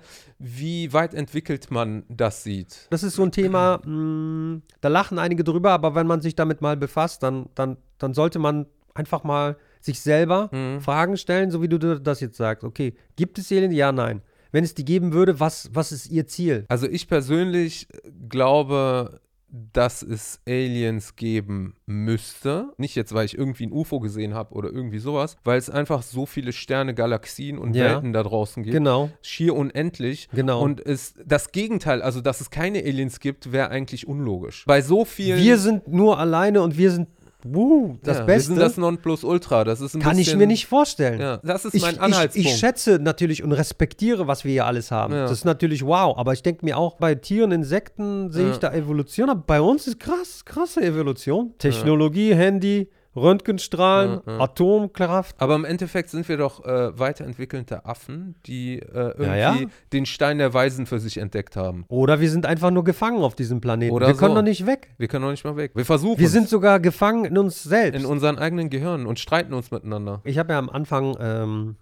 [0.80, 2.88] wie weit entwickelt man das sieht.
[2.90, 6.62] Das ist so ein Thema, mh, da lachen einige drüber, aber wenn man sich damit
[6.62, 10.80] mal befasst, dann, dann, dann sollte man einfach mal sich selber Mhm.
[10.82, 12.64] Fragen stellen, so wie du das jetzt sagst.
[12.64, 13.72] Okay, gibt es Alien?
[13.72, 14.22] Ja, nein.
[14.52, 16.66] Wenn es die geben würde, was, was ist ihr Ziel?
[16.70, 17.88] Also ich persönlich
[18.30, 19.20] glaube,
[19.52, 22.72] dass es Aliens geben müsste.
[22.78, 26.04] Nicht jetzt, weil ich irgendwie ein UFO gesehen habe oder irgendwie sowas, weil es einfach
[26.04, 27.86] so viele Sterne, Galaxien und Ja.
[27.86, 28.74] Welten da draußen gibt.
[28.74, 30.30] Genau, Schier unendlich.
[30.34, 30.62] genau.
[30.62, 34.66] Und es, das Gegenteil, also dass es keine Aliens gibt, wäre eigentlich unlogisch.
[34.66, 35.40] Bei so vielen.
[35.40, 37.10] wir sind nur alleine und wir sind,
[37.44, 38.48] wuh, das ja, Wir Beste.
[38.50, 39.64] sind das Nonplusultra.
[39.64, 41.20] Das ist ein kann bisschen, ich mir nicht vorstellen.
[41.22, 42.50] Ja, das ist Ich, mein ich, Anhaltspunkt.
[42.50, 45.14] ich schätze natürlich und respektiere, was wir hier alles haben.
[45.14, 45.22] Ja.
[45.24, 46.18] Das ist natürlich wow.
[46.18, 49.30] Aber ich denke mir auch, bei Tieren, Insekten sehe ich da Evolution.
[49.30, 51.54] Aber bei uns ist krass, krasse Evolution.
[51.58, 52.90] Technologie, Handy,
[53.22, 54.40] Röntgenstrahlen, Ja.
[54.40, 55.36] Atomkraft.
[55.40, 59.58] Aber im Endeffekt sind wir doch äh, weiterentwickelte Affen, die äh, irgendwie Ja, ja.
[59.94, 61.86] den Stein der Weisen für sich entdeckt haben.
[61.88, 63.94] Oder wir sind einfach nur gefangen auf diesem Planeten.
[63.94, 64.36] Oder wir können so.
[64.42, 64.90] doch nicht weg.
[64.98, 65.72] Wir können noch nicht mal weg.
[65.76, 68.00] Wir versuchen Wir sind sogar gefangen in uns selbst.
[68.00, 70.22] in unseren eigenen Gehirnen und streiten uns miteinander.
[70.24, 71.76] ich habe ja am Anfang ähm,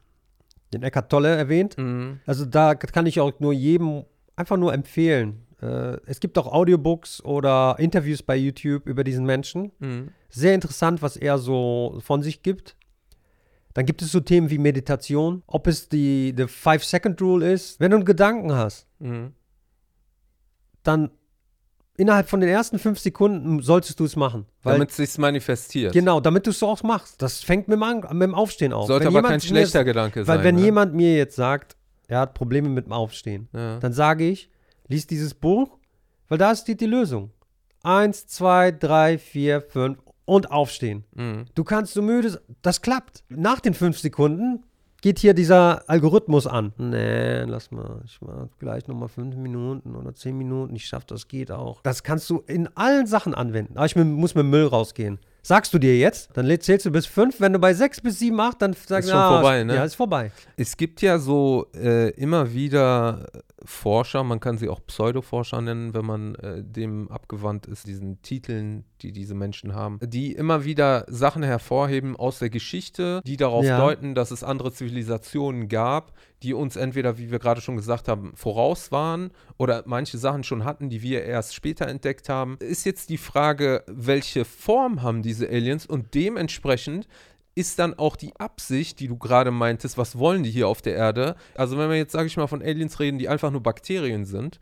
[0.73, 1.77] den Eckart Tolle erwähnt.
[1.77, 2.19] Mhm.
[2.25, 4.03] Also da kann ich auch nur jedem
[4.35, 5.43] einfach nur empfehlen.
[5.61, 9.71] Äh, es gibt auch Audiobooks oder Interviews bei YouTube über diesen Menschen.
[9.79, 10.09] Mhm.
[10.29, 12.75] Sehr interessant, was er so von sich gibt.
[13.73, 17.79] Dann gibt es so Themen wie Meditation, ob es die, die Five-Second-Rule ist.
[17.79, 19.33] Wenn du einen Gedanken hast, Mhm.
[20.83, 21.11] dann
[21.97, 24.45] innerhalb von den ersten fünf Sekunden solltest du es machen.
[24.63, 25.93] Damit es sich manifestiert.
[25.93, 27.21] genau, damit du es auch machst.
[27.21, 28.87] Das fängt mit dem, An mit dem Aufstehen auf.
[28.87, 30.37] Sollte Wenn aber kein mir- schlechter Gedanke sein.
[30.37, 30.61] Weil wenn ne?
[30.61, 31.75] jemand mir jetzt sagt,
[32.07, 33.79] er hat Probleme mit dem Aufstehen, Ja.
[33.79, 34.49] dann sage ich,
[34.88, 35.77] lies dieses Buch,
[36.27, 37.31] weil da steht die Lösung.
[37.83, 41.05] Eins, zwei, drei, vier, fünf und aufstehen.
[41.15, 41.45] Mhm.
[41.55, 43.23] Du kannst so müde, das klappt.
[43.29, 44.63] Nach den fünf Sekunden
[45.01, 46.73] geht hier dieser Algorithmus an.
[46.77, 50.75] Nee, lass mal, ich mach gleich nochmal fünf Minuten oder zehn Minuten.
[50.75, 51.81] Ich schaff das, geht auch.
[51.83, 53.77] Das kannst du in allen Sachen anwenden.
[53.77, 55.19] Aber ich mit, muss mit Müll rausgehen.
[55.43, 57.39] Sagst du dir jetzt, dann zählst du bis fünf.
[57.39, 59.75] Wenn du bei sechs bis sieben, acht, dann sagst Ist du, schon ah, vorbei, ne?
[59.75, 60.31] Ja, ist vorbei.
[60.57, 63.27] Es gibt ja so äh, immer wieder
[63.68, 68.86] Forscher, man kann sie auch Pseudoforscher nennen, wenn man äh, dem abgewandt ist, diesen Titeln,
[69.01, 73.78] die diese Menschen haben, die immer wieder Sachen hervorheben aus der Geschichte, die darauf Ja.
[73.78, 76.13] deuten, dass es andere Zivilisationen gab,
[76.43, 80.63] die uns entweder, wie wir gerade schon gesagt haben, voraus waren oder manche Sachen schon
[80.63, 82.57] hatten, die wir erst später entdeckt haben.
[82.59, 87.07] Ist jetzt die Frage, welche Form haben diese Aliens und dementsprechend
[87.57, 90.95] ist dann auch die Absicht, die du gerade meintest, was wollen die hier auf der
[90.95, 91.35] Erde?
[91.55, 94.59] Also wenn wir jetzt, sage ich mal, von Aliens reden, die einfach nur Bakterien sind,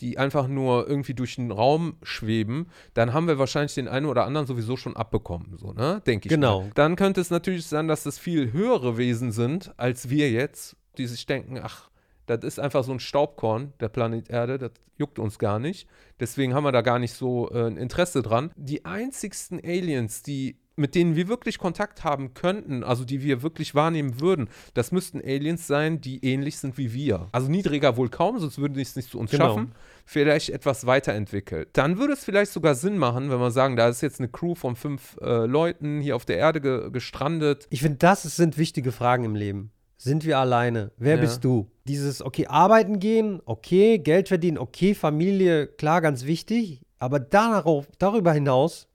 [0.00, 4.24] die einfach nur irgendwie durch den Raum schweben, dann haben wir wahrscheinlich den einen oder
[4.24, 6.02] anderen sowieso schon abbekommen, so, ne?
[6.04, 6.30] Denke ich.
[6.30, 6.62] Genau.
[6.62, 6.70] Mal.
[6.74, 11.06] Dann könnte es natürlich sein, dass das viel höhere Wesen sind als wir jetzt, die
[11.06, 11.90] sich denken, ach,
[12.26, 15.86] das ist einfach so ein Staubkorn, der Planet Erde, das juckt uns gar nicht.
[16.18, 18.50] Deswegen haben wir da gar nicht so äh, ein Interesse dran.
[18.56, 23.74] Die einzigsten Aliens, die mit denen wir wirklich Kontakt haben könnten, also die wir wirklich
[23.74, 27.28] wahrnehmen würden, das müssten Aliens sein, die ähnlich sind wie wir.
[27.32, 29.48] Also niedriger wohl kaum, sonst würden die es nicht zu uns Genau.
[29.48, 29.72] schaffen.
[30.04, 31.68] Vielleicht etwas weiterentwickelt.
[31.74, 34.54] Dann würde es vielleicht sogar Sinn machen, wenn wir sagen, da ist jetzt eine Crew
[34.54, 37.66] von fünf äh, Leuten hier auf der Erde ge gestrandet.
[37.70, 39.70] Ich finde, das sind wichtige Fragen im Leben.
[39.98, 40.90] Sind wir alleine?
[40.96, 41.20] Wer Ja.
[41.20, 41.70] bist du?
[41.86, 46.80] Dieses, okay, arbeiten gehen, okay, Geld verdienen, okay, Familie, klar, ganz wichtig.
[46.98, 48.88] Aber darauf, darüber hinaus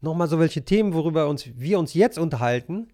[0.00, 2.88] nochmal so welche Themen, worüber uns, wir uns jetzt unterhalten,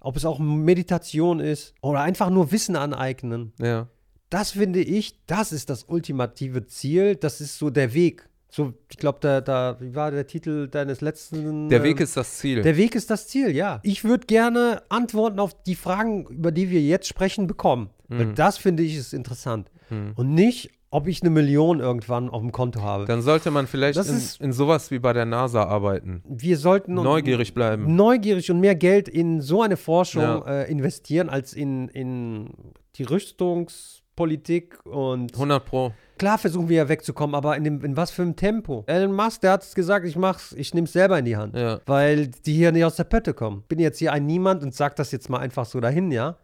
[0.00, 3.52] ob es auch Meditation ist oder einfach nur Wissen aneignen.
[3.60, 3.88] Ja.
[4.30, 7.16] Das finde ich, das ist das ultimative Ziel.
[7.16, 8.28] Das ist so der Weg.
[8.50, 11.68] So, ich glaube, da, da, wie war der Titel deines letzten?
[11.68, 12.62] Der ähm, Weg ist das Ziel.
[12.62, 13.80] der Weg ist das Ziel, ja.
[13.82, 17.90] Ich würde gerne Antworten auf die Fragen, über die wir jetzt sprechen, bekommen.
[18.08, 18.34] Weil Mhm.
[18.36, 19.70] das finde ich ist interessant.
[19.90, 20.12] Mhm.
[20.16, 23.04] Und nicht, ob ich eine Million irgendwann auf dem Konto habe.
[23.04, 26.22] Dann sollte man vielleicht Das in, ist- in sowas wie bei der NASA arbeiten.
[26.26, 27.94] wir sollten Neugierig bleiben.
[27.94, 30.46] neugierig und mehr Geld in so eine Forschung Ja.
[30.62, 32.50] äh, investieren, als in, in
[32.96, 35.92] die Rüstungspolitik und 100 Pro.
[36.18, 38.84] klar versuchen wir ja wegzukommen, aber in, dem, in was für einem Tempo?
[38.86, 41.54] Elon Musk, der hat es gesagt, ich mach's, ich nehme es selber in die Hand.
[41.56, 41.80] Ja.
[41.86, 43.62] weil die hier nicht aus der Pötte kommen.
[43.68, 46.36] Bin jetzt hier ein Niemand und sag das jetzt mal einfach so dahin, ja.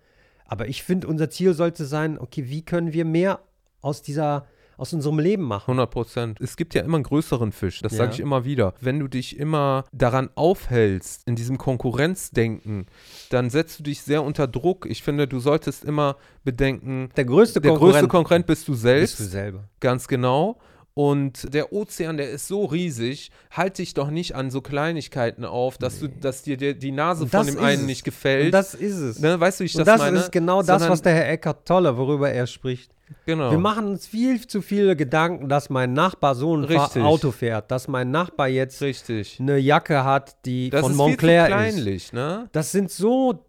[0.47, 3.41] Aber ich finde, unser Ziel sollte sein, okay, wie können wir mehr
[3.85, 5.71] aus dieser, aus unserem Leben machen?
[5.71, 6.41] 100 Prozent.
[6.41, 7.99] Es gibt ja immer einen größeren Fisch, das Ja.
[7.99, 8.75] sage ich immer wieder.
[8.81, 12.87] Wenn du dich immer daran aufhältst, in diesem Konkurrenzdenken,
[13.31, 14.87] dann setzt du dich sehr unter Druck.
[14.89, 19.19] Ich finde, du solltest immer bedenken, Der größte der Konkurrent größte Konkurrent bist du selbst.
[19.19, 19.69] bist du selber.
[19.81, 20.59] Ganz genau.
[20.97, 25.77] Und der Ozean, der ist so riesig, halt dich doch nicht an so Kleinigkeiten auf,
[25.77, 27.87] dass du, dass dir die, die Nase von das dem ist einen es.
[27.87, 28.47] nicht gefällt.
[28.47, 29.19] Und das ist es.
[29.19, 30.19] ne, weißt du, wie ich und das, das meine?
[30.19, 32.93] ist genau das, Sondern- was der Herr Eckart Tolle, worüber er spricht.
[33.27, 33.51] Genau.
[33.51, 36.65] Wir machen uns viel zu viele Gedanken, dass mein Nachbar so ein.
[37.03, 39.39] Auto fährt, dass mein Nachbar jetzt Richtig.
[39.41, 41.73] eine Jacke hat, die Das von ist Montclair viel zu ist.
[41.75, 42.49] kleinlich, ne?
[42.53, 43.45] Das sind so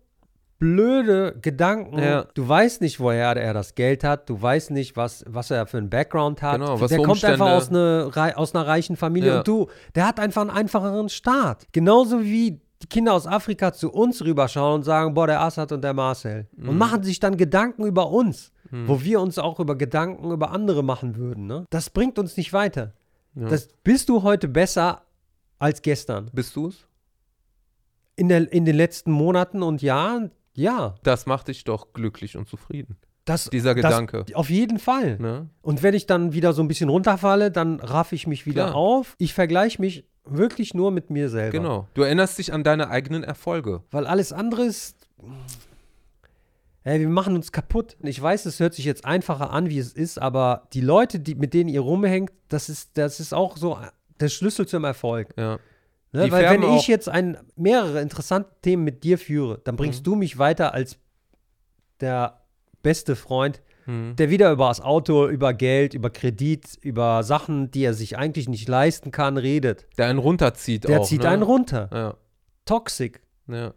[0.58, 2.00] blöde Gedanken.
[2.00, 2.26] Ja.
[2.34, 4.30] Du weißt nicht, woher er das Geld hat.
[4.30, 6.60] Du weißt nicht, was, was er für einen Background hat.
[6.60, 9.30] Genau, was der kommt einfach Umstände- aus, eine, aus einer reichen Familie.
[9.30, 9.38] Ja.
[9.40, 11.68] Und du, der hat einfach einen einfacheren Start.
[11.72, 15.84] Genauso wie die Kinder aus Afrika zu uns rüberschauen und sagen, boah, der Assad und
[15.84, 16.48] der Marcel.
[16.56, 16.70] Mhm.
[16.70, 18.52] Und machen sich dann Gedanken über uns.
[18.72, 21.46] Wo wir uns auch über Gedanken über andere machen würden.
[21.46, 21.66] Ne?
[21.70, 22.94] Das bringt uns nicht weiter.
[23.36, 23.48] Ja.
[23.48, 25.04] Das, bist du heute besser
[25.60, 26.30] als gestern?
[26.34, 26.86] Bist du es?
[28.18, 30.32] In, der, in den letzten Monaten und Jahren?
[30.56, 30.96] Ja.
[31.04, 32.98] Das macht dich doch glücklich und zufrieden.
[33.26, 34.26] Das, Dieser das, Gedanke.
[34.34, 35.18] Auf jeden Fall.
[35.18, 35.50] Ne?
[35.62, 38.76] Und wenn ich dann wieder so ein bisschen runterfalle, dann raff ich mich wieder Klar.
[38.76, 39.16] auf.
[39.18, 41.58] Ich vergleiche mich wirklich nur mit mir selber.
[41.58, 41.88] Genau.
[41.96, 43.84] Du erinnerst dich an deine eigenen Erfolge.
[43.92, 45.08] Weil alles andere ist.
[46.84, 47.98] Ey, wir machen uns kaputt.
[48.02, 51.34] Ich weiß, es hört sich jetzt einfacher an, wie es ist, aber die Leute, die,
[51.34, 53.80] mit denen ihr rumhängt, das ist, das ist auch so
[54.20, 55.34] der Schlüssel zum Erfolg.
[55.36, 55.58] Ja.
[56.16, 56.32] Ne?
[56.32, 60.04] Weil wenn ich jetzt ein, mehrere interessante Themen mit dir führe, dann bringst Mhm.
[60.06, 60.98] du mich weiter als
[62.02, 62.42] der
[62.82, 64.16] beste Freund Mhm.
[64.16, 68.50] der wieder über das Auto, über Geld, über Kredit, über Sachen, die er sich eigentlich
[68.50, 69.86] nicht leisten kann, redet.
[70.00, 71.06] Der einen runterzieht Der auch.
[71.06, 71.30] zieht ne?
[71.30, 71.90] einen runter.
[71.94, 72.16] Ja,
[72.66, 73.22] Toxic.
[73.48, 73.74] ja,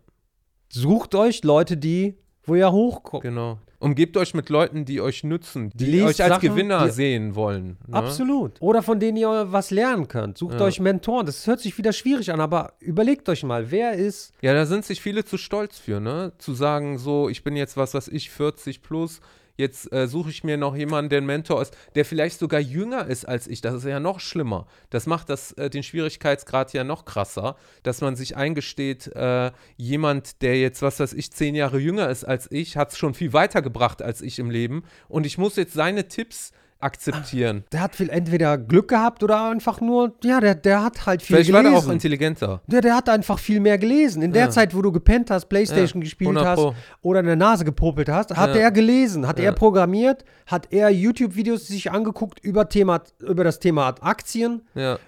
[0.71, 3.23] Sucht euch Leute, die, wo ihr hochkommt.
[3.23, 3.59] genau.
[3.81, 7.77] Umgebt euch mit Leuten, die euch nützen, die Liest euch als Sachen, Gewinner sehen wollen.
[7.87, 7.95] Ne?
[7.97, 8.61] Absolut.
[8.61, 10.37] Oder von denen ihr was lernen könnt.
[10.37, 10.67] Sucht Ja.
[10.67, 11.27] euch Mentoren.
[11.27, 14.33] Das hört sich wieder schwierig an, aber überlegt euch mal, wer ist.
[14.41, 16.33] Ja, da sind sich viele zu stolz für, ne?
[16.39, 19.21] Zu sagen, so, ich bin jetzt was, was ich, 40 plus,
[19.59, 23.07] jetzt äh, suche ich mir noch jemanden, der ein Mentor ist, der vielleicht sogar jünger
[23.07, 23.61] ist als ich.
[23.61, 24.67] Das ist ja noch schlimmer.
[24.89, 30.41] Das macht das, äh, den Schwierigkeitsgrad ja noch krasser, dass man sich eingesteht, äh, jemand,
[30.43, 33.33] der jetzt, was weiß ich, zehn Jahre jünger ist als ich, hat es schon viel
[33.33, 37.65] weitergebracht als ich im Leben und ich muss jetzt seine Tipps akzeptieren.
[37.73, 41.37] Der hat viel, entweder Glück gehabt oder einfach nur, ja, der, der hat halt viel
[41.37, 41.81] Vielleicht war gelesen.
[41.83, 42.61] der auch intelligenter.
[42.67, 44.23] der, der hat einfach viel mehr gelesen.
[44.23, 44.51] In der Ja.
[44.51, 48.09] Zeit, wo du gepennt hast, Playstation Ja, gespielt 100 hast oder in der Nase gepopelt
[48.09, 48.61] hast, hat Ja.
[48.63, 53.95] er gelesen, hat er programmiert, hat er YouTube-Videos sich angeguckt über, Thema, über das Thema
[54.01, 54.63] Aktien,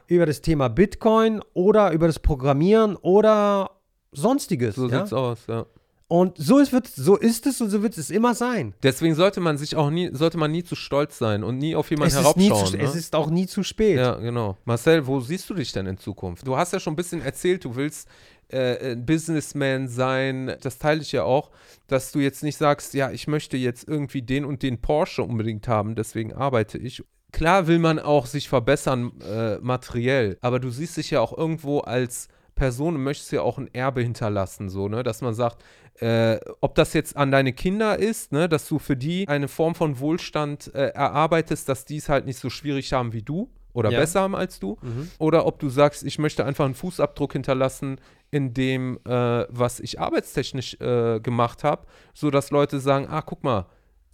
[0.09, 3.71] über das Thema Bitcoin oder über das Programmieren oder
[4.13, 4.75] sonstiges.
[4.75, 5.67] so sieht's aus, ja.
[6.11, 8.75] Und so ist, wird, so ist es und so wird es immer sein.
[8.83, 11.89] Deswegen sollte man sich auch nie, sollte man nie zu stolz sein und nie auf
[11.89, 12.67] jemanden Es herabschauen.
[12.67, 12.83] zu, ne?
[12.83, 13.97] es ist auch nie zu spät.
[13.97, 14.57] Ja, genau.
[14.65, 16.45] Marcel, wo siehst du dich denn in Zukunft?
[16.49, 18.09] Du hast ja schon ein bisschen erzählt, du willst
[18.49, 20.57] äh, ein Businessman sein.
[20.63, 21.53] Das teile ich ja auch,
[21.87, 25.69] dass du jetzt nicht sagst, ja, ich möchte jetzt irgendwie den und den Porsche unbedingt
[25.69, 27.05] haben, deswegen arbeite ich.
[27.31, 31.79] Klar will man auch sich verbessern äh, materiell, aber du siehst dich ja auch irgendwo
[31.79, 35.63] als Person und möchtest ja auch ein Erbe hinterlassen, so, ne, dass man sagt,
[36.01, 39.75] äh, ob das jetzt an deine Kinder ist, ne, dass du für die eine Form
[39.75, 43.91] von Wohlstand äh, erarbeitest, dass die es halt nicht so schwierig haben wie du oder
[43.91, 44.01] Ja.
[44.01, 45.11] besser haben als du, Mhm.
[45.19, 48.01] oder ob du sagst, ich möchte einfach einen Fußabdruck hinterlassen
[48.33, 49.11] in dem, äh,
[49.49, 53.67] was ich arbeitstechnisch äh, gemacht habe, sodass Leute sagen, ah, guck mal,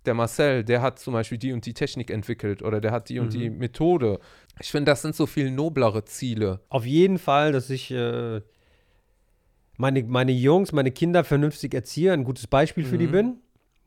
[0.04, 3.18] der Marcel, der hat zum Beispiel die und die Technik entwickelt oder der hat die
[3.18, 4.20] und die Methode.
[4.60, 6.60] Ich finde, das sind so viel noblere Ziele.
[6.68, 8.40] Auf jeden Fall, dass ich äh,
[9.78, 13.12] meine, meine Jungs, meine Kinder vernünftig erziehe, ein gutes Beispiel für die Mhm.
[13.12, 13.36] bin.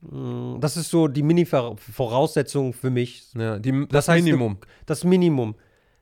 [0.01, 3.31] Mm, Das ist so die Mini-Voraussetzung für mich.
[3.35, 4.57] Ja, die, das, Das heißt, Minimum.
[4.85, 5.55] Das Minimum.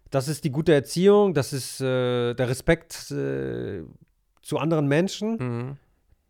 [0.10, 3.82] Das ist die gute Erziehung, das ist äh, der Respekt äh,
[4.42, 5.38] zu anderen Menschen.
[5.38, 5.78] Mhm.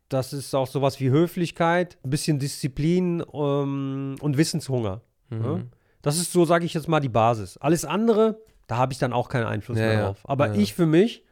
[0.09, 5.01] Das ist auch sowas wie Höflichkeit, ein bisschen Disziplin ähm, und Wissenshunger.
[5.29, 5.43] Mhm.
[5.43, 5.61] Ja?
[6.01, 7.57] Das ist so, sage ich jetzt mal, die Basis.
[7.57, 10.19] Alles andere, da habe ich dann auch keinen Einfluss Ja, mehr drauf.
[10.23, 11.23] Aber ich für mich,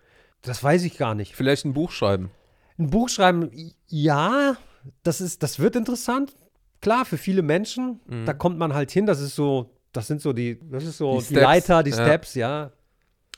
[0.46, 1.36] das weiß ich gar nicht.
[1.36, 2.32] Vielleicht ein Buch schreiben.
[2.78, 3.50] Ein Buch schreiben,
[3.88, 4.58] ja,
[5.04, 6.36] das ist, das wird interessant.
[6.82, 8.26] Klar, für viele Menschen, Mhm.
[8.26, 9.06] da kommt man halt hin.
[9.06, 11.96] Das ist so, das sind so die, das ist so Die die, Leiter, die ja.
[11.96, 12.72] Steps, ja,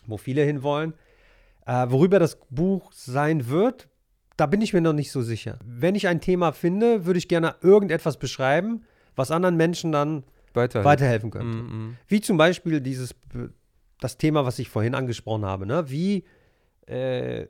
[0.05, 0.93] wo viele hinwollen.
[1.66, 3.89] Äh, worüber das Buch sein wird,
[4.38, 5.60] da bin ich mir noch nicht so sicher.
[5.66, 8.84] Wenn ich ein Thema finde, würde ich gerne irgendetwas beschreiben,
[9.16, 10.84] was anderen Menschen dann Weiter.
[10.84, 11.58] weiterhelfen könnte.
[11.58, 11.97] Mhm.
[12.08, 13.16] Wie zum Beispiel dieses,
[13.99, 15.66] das Thema, was ich vorhin angesprochen habe.
[15.66, 15.89] Ne?
[15.89, 16.24] Wie
[16.88, 17.48] äh,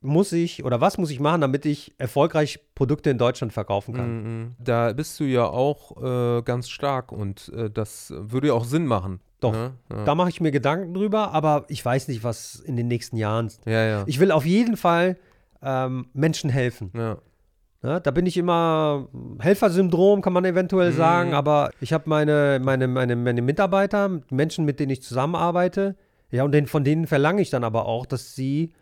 [0.00, 4.22] muss ich oder was muss ich machen, damit ich erfolgreich Produkte in Deutschland verkaufen kann?
[4.22, 4.54] Mhm.
[4.62, 5.96] Da bist du ja auch
[6.38, 9.20] äh, ganz stark und äh, das würde ja auch Sinn machen.
[9.40, 9.52] Doch.
[9.52, 9.72] Ne?
[9.90, 10.04] Ja.
[10.04, 13.50] Da mache ich mir Gedanken drüber, aber ich weiß nicht, was in den nächsten Jahren.
[13.66, 14.04] ja, ja.
[14.06, 15.16] Ich will auf jeden Fall
[15.62, 16.90] ähm, Menschen helfen.
[16.94, 17.18] ja.
[17.80, 18.00] Ne?
[18.00, 19.06] Da bin ich immer
[19.38, 20.96] Helfersyndrom, kann man eventuell Mhm.
[20.96, 25.94] sagen, aber ich habe meine, meine, meine, meine Mitarbeiter, Menschen, mit denen ich zusammenarbeite,
[26.30, 28.72] ja, und den, von denen verlange ich dann aber auch, dass sie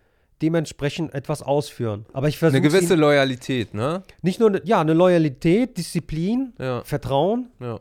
[0.43, 2.05] dementsprechend etwas ausführen.
[2.13, 4.03] Aber ich versuche Eine gewisse Loyalität, ne?
[4.23, 7.79] nicht nur, ne- ja, eine Loyalität, Disziplin, Ja, Vertrauen, ja.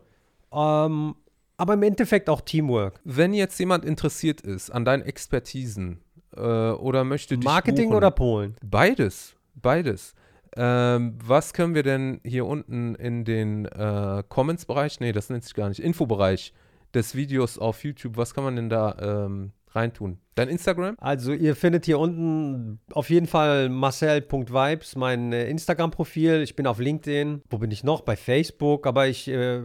[0.86, 1.14] ähm,
[1.58, 3.00] aber im Endeffekt auch Teamwork.
[3.04, 6.00] Wenn jetzt jemand interessiert ist an deinen Expertisen
[6.34, 8.56] äh, oder möchte dich Marketing buchen, oder Polen?
[8.64, 10.14] Beides, beides.
[10.56, 15.52] Ähm, was können wir denn hier unten in den äh, Comments-Bereich, nee, das nennt sich
[15.52, 16.54] gar nicht, Infobereich
[16.94, 18.96] des Videos auf YouTube, was kann man denn da
[19.26, 20.18] ähm, reintun?
[20.34, 20.96] Dein Instagram?
[20.98, 26.42] Also ihr findet hier unten auf jeden Fall marcel.vibes, mein äh, Instagram-Profil.
[26.42, 27.42] Ich bin auf LinkedIn.
[27.48, 28.00] Wo bin ich noch?
[28.00, 28.86] Bei Facebook.
[28.86, 29.62] Aber ich äh,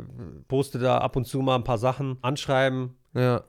[0.47, 2.17] poste da ab und zu mal ein paar Sachen.
[2.21, 2.95] Anschreiben.
[3.13, 3.43] Ja,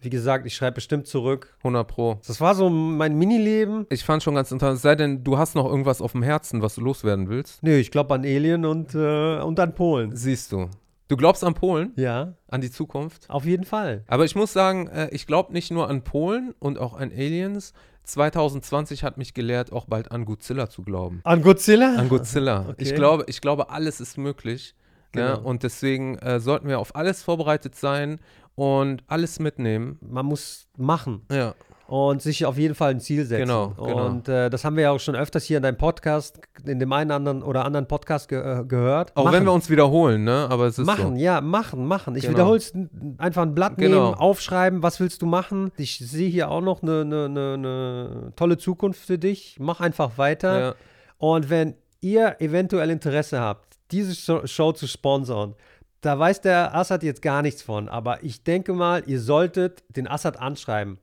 [0.00, 1.56] Wie gesagt, ich schreibe bestimmt zurück.
[1.58, 2.20] 100 Pro.
[2.26, 3.86] Das war so mein Minileben.
[3.90, 6.74] Ich fand schon ganz interessant, sei denn, du hast noch irgendwas auf dem Herzen, was
[6.76, 7.62] du loswerden willst.
[7.62, 10.14] Nö, ich glaube an Alien und, äh, und an Polen.
[10.14, 10.68] Siehst du.
[11.08, 13.28] Du glaubst an Polen, Ja, an die Zukunft?
[13.28, 14.04] auf jeden Fall.
[14.06, 17.72] Aber ich muss sagen, äh, ich glaube nicht nur an Polen und auch an Aliens.
[18.04, 21.20] 2020 hat mich gelehrt, auch bald an Godzilla zu glauben.
[21.24, 21.96] An Godzilla?
[21.96, 22.64] An Godzilla.
[22.68, 22.74] Okay.
[22.82, 24.74] Ich, glaube, ich glaube, alles ist möglich.
[25.14, 25.22] Ne?
[25.34, 25.40] Genau.
[25.40, 28.18] Und deswegen äh, sollten wir auf alles vorbereitet sein
[28.56, 29.98] und alles mitnehmen.
[30.00, 31.22] Man muss machen.
[31.30, 31.54] Ja.
[31.94, 33.42] Und sich auf jeden Fall ein Ziel setzen.
[33.42, 34.06] Genau, genau.
[34.06, 36.92] Und äh, das haben wir ja auch schon öfters hier in deinem Podcast, in dem
[36.92, 39.16] einen anderen oder anderen Podcast ge äh, gehört.
[39.16, 40.48] Auch wenn wir uns wiederholen, ne?
[40.50, 41.22] Aber es ist Machen, so.
[41.22, 42.16] ja, machen, machen.
[42.16, 42.34] Ich Genau.
[42.34, 42.72] wiederhole es
[43.18, 44.06] einfach ein Blatt Genau.
[44.06, 45.70] nehmen, aufschreiben, was willst du machen.
[45.76, 49.58] Ich sehe hier auch noch eine, eine, eine, eine tolle Zukunft für dich.
[49.60, 50.60] Mach einfach weiter.
[50.60, 50.74] Ja.
[51.18, 55.54] Und wenn ihr eventuell Interesse habt, diese Show, Show zu sponsern,
[56.00, 57.88] da weiß der Assad jetzt gar nichts von.
[57.88, 60.98] Aber ich denke mal, ihr solltet den Assad anschreiben.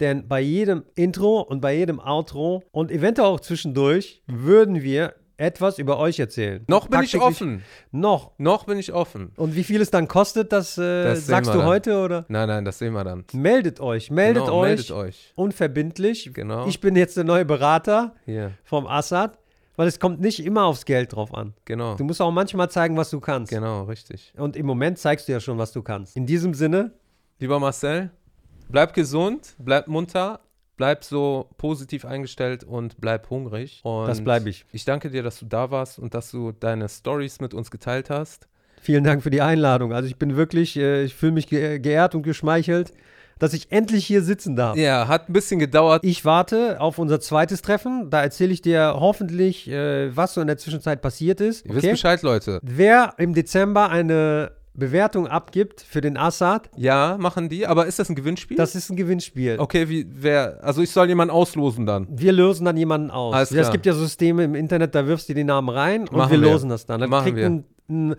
[0.00, 5.78] Denn bei jedem Intro und bei jedem Outro und eventuell auch zwischendurch würden wir etwas
[5.78, 6.64] über euch erzählen.
[6.68, 7.62] Noch bin ich offen.
[7.90, 8.32] Noch.
[8.38, 9.32] Noch bin ich offen.
[9.36, 11.66] Und wie viel es dann kostet, das, äh, Das sagst du dann.
[11.66, 12.24] heute oder?
[12.28, 13.24] Nein, nein, das sehen wir dann.
[13.32, 14.68] Meldet euch, meldet genau, euch.
[14.68, 15.32] Meldet euch.
[15.34, 16.30] Unverbindlich.
[16.32, 16.66] Genau.
[16.66, 19.38] Ich bin jetzt der neue Berater Hier, vom Assad,
[19.74, 21.54] weil es kommt nicht immer aufs Geld drauf an.
[21.64, 21.96] genau.
[21.96, 23.50] Du musst auch manchmal zeigen, was du kannst.
[23.50, 24.32] Genau, richtig.
[24.36, 26.16] Und im Moment zeigst du ja schon, was du kannst.
[26.16, 26.92] In diesem Sinne,
[27.40, 28.10] Lieber Marcel,
[28.68, 30.40] bleib gesund, bleib munter,
[30.76, 33.80] bleib so positiv eingestellt und bleib hungrig.
[33.84, 34.64] Und Das bleib ich.
[34.72, 38.10] Ich danke dir, dass du da warst und dass du deine Stories mit uns geteilt
[38.10, 38.48] hast.
[38.80, 39.92] vielen Dank für die Einladung.
[39.92, 42.92] Also ich bin wirklich, äh, ich fühle mich ge geehrt und geschmeichelt,
[43.38, 44.76] dass ich endlich hier sitzen darf.
[44.76, 46.04] Ja, hat ein bisschen gedauert.
[46.04, 48.10] Ich warte auf unser zweites Treffen.
[48.10, 51.64] Da erzähle ich dir hoffentlich, äh, was so in der Zwischenzeit passiert ist.
[51.66, 52.60] Ihr wisst Bescheid, Leute.
[52.62, 57.66] Wer im Dezember eine Bewertung abgibt für den Assad, Ja, machen die.
[57.66, 58.56] Aber ist das ein Gewinnspiel?
[58.56, 59.56] das ist ein Gewinnspiel.
[59.58, 62.06] okay, wie, wer, also ich soll jemanden auslosen dann.
[62.10, 63.34] Wir lösen dann jemanden aus.
[63.34, 63.72] Alles es klar.
[63.72, 66.50] gibt ja Systeme im Internet, da wirfst du die Namen rein und Machen wir wir.
[66.52, 67.00] losen das dann.
[67.00, 67.46] Dann Machen kriegt wir.
[67.46, 68.16] ein, ein,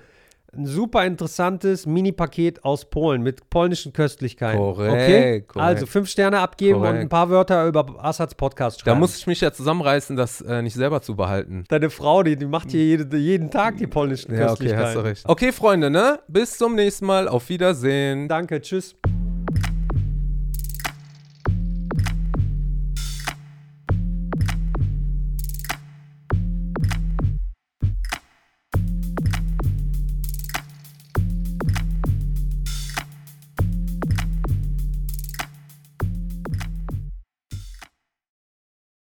[0.57, 4.57] ein super interessantes Mini-Paket aus Polen mit polnischen Köstlichkeiten.
[4.59, 5.41] Korrekt, Okay?
[5.41, 5.55] korrekt.
[5.67, 7.01] Also fünf Sterne abgeben und Korrekt.
[7.01, 8.99] ein paar Wörter über Assads Podcast Da schreiben.
[8.99, 11.63] muss ich mich ja zusammenreißen, das äh, nicht selber zu behalten.
[11.69, 14.85] Deine Frau, die, die macht hier jede, jeden Tag die polnischen Ja, okay, Köstlichkeiten.
[14.85, 15.23] hast du recht.
[15.27, 16.19] Okay, Freunde, ne?
[16.27, 17.27] Bis zum nächsten Mal.
[17.27, 18.27] Auf Wiedersehen.
[18.27, 18.95] Danke, tschüss.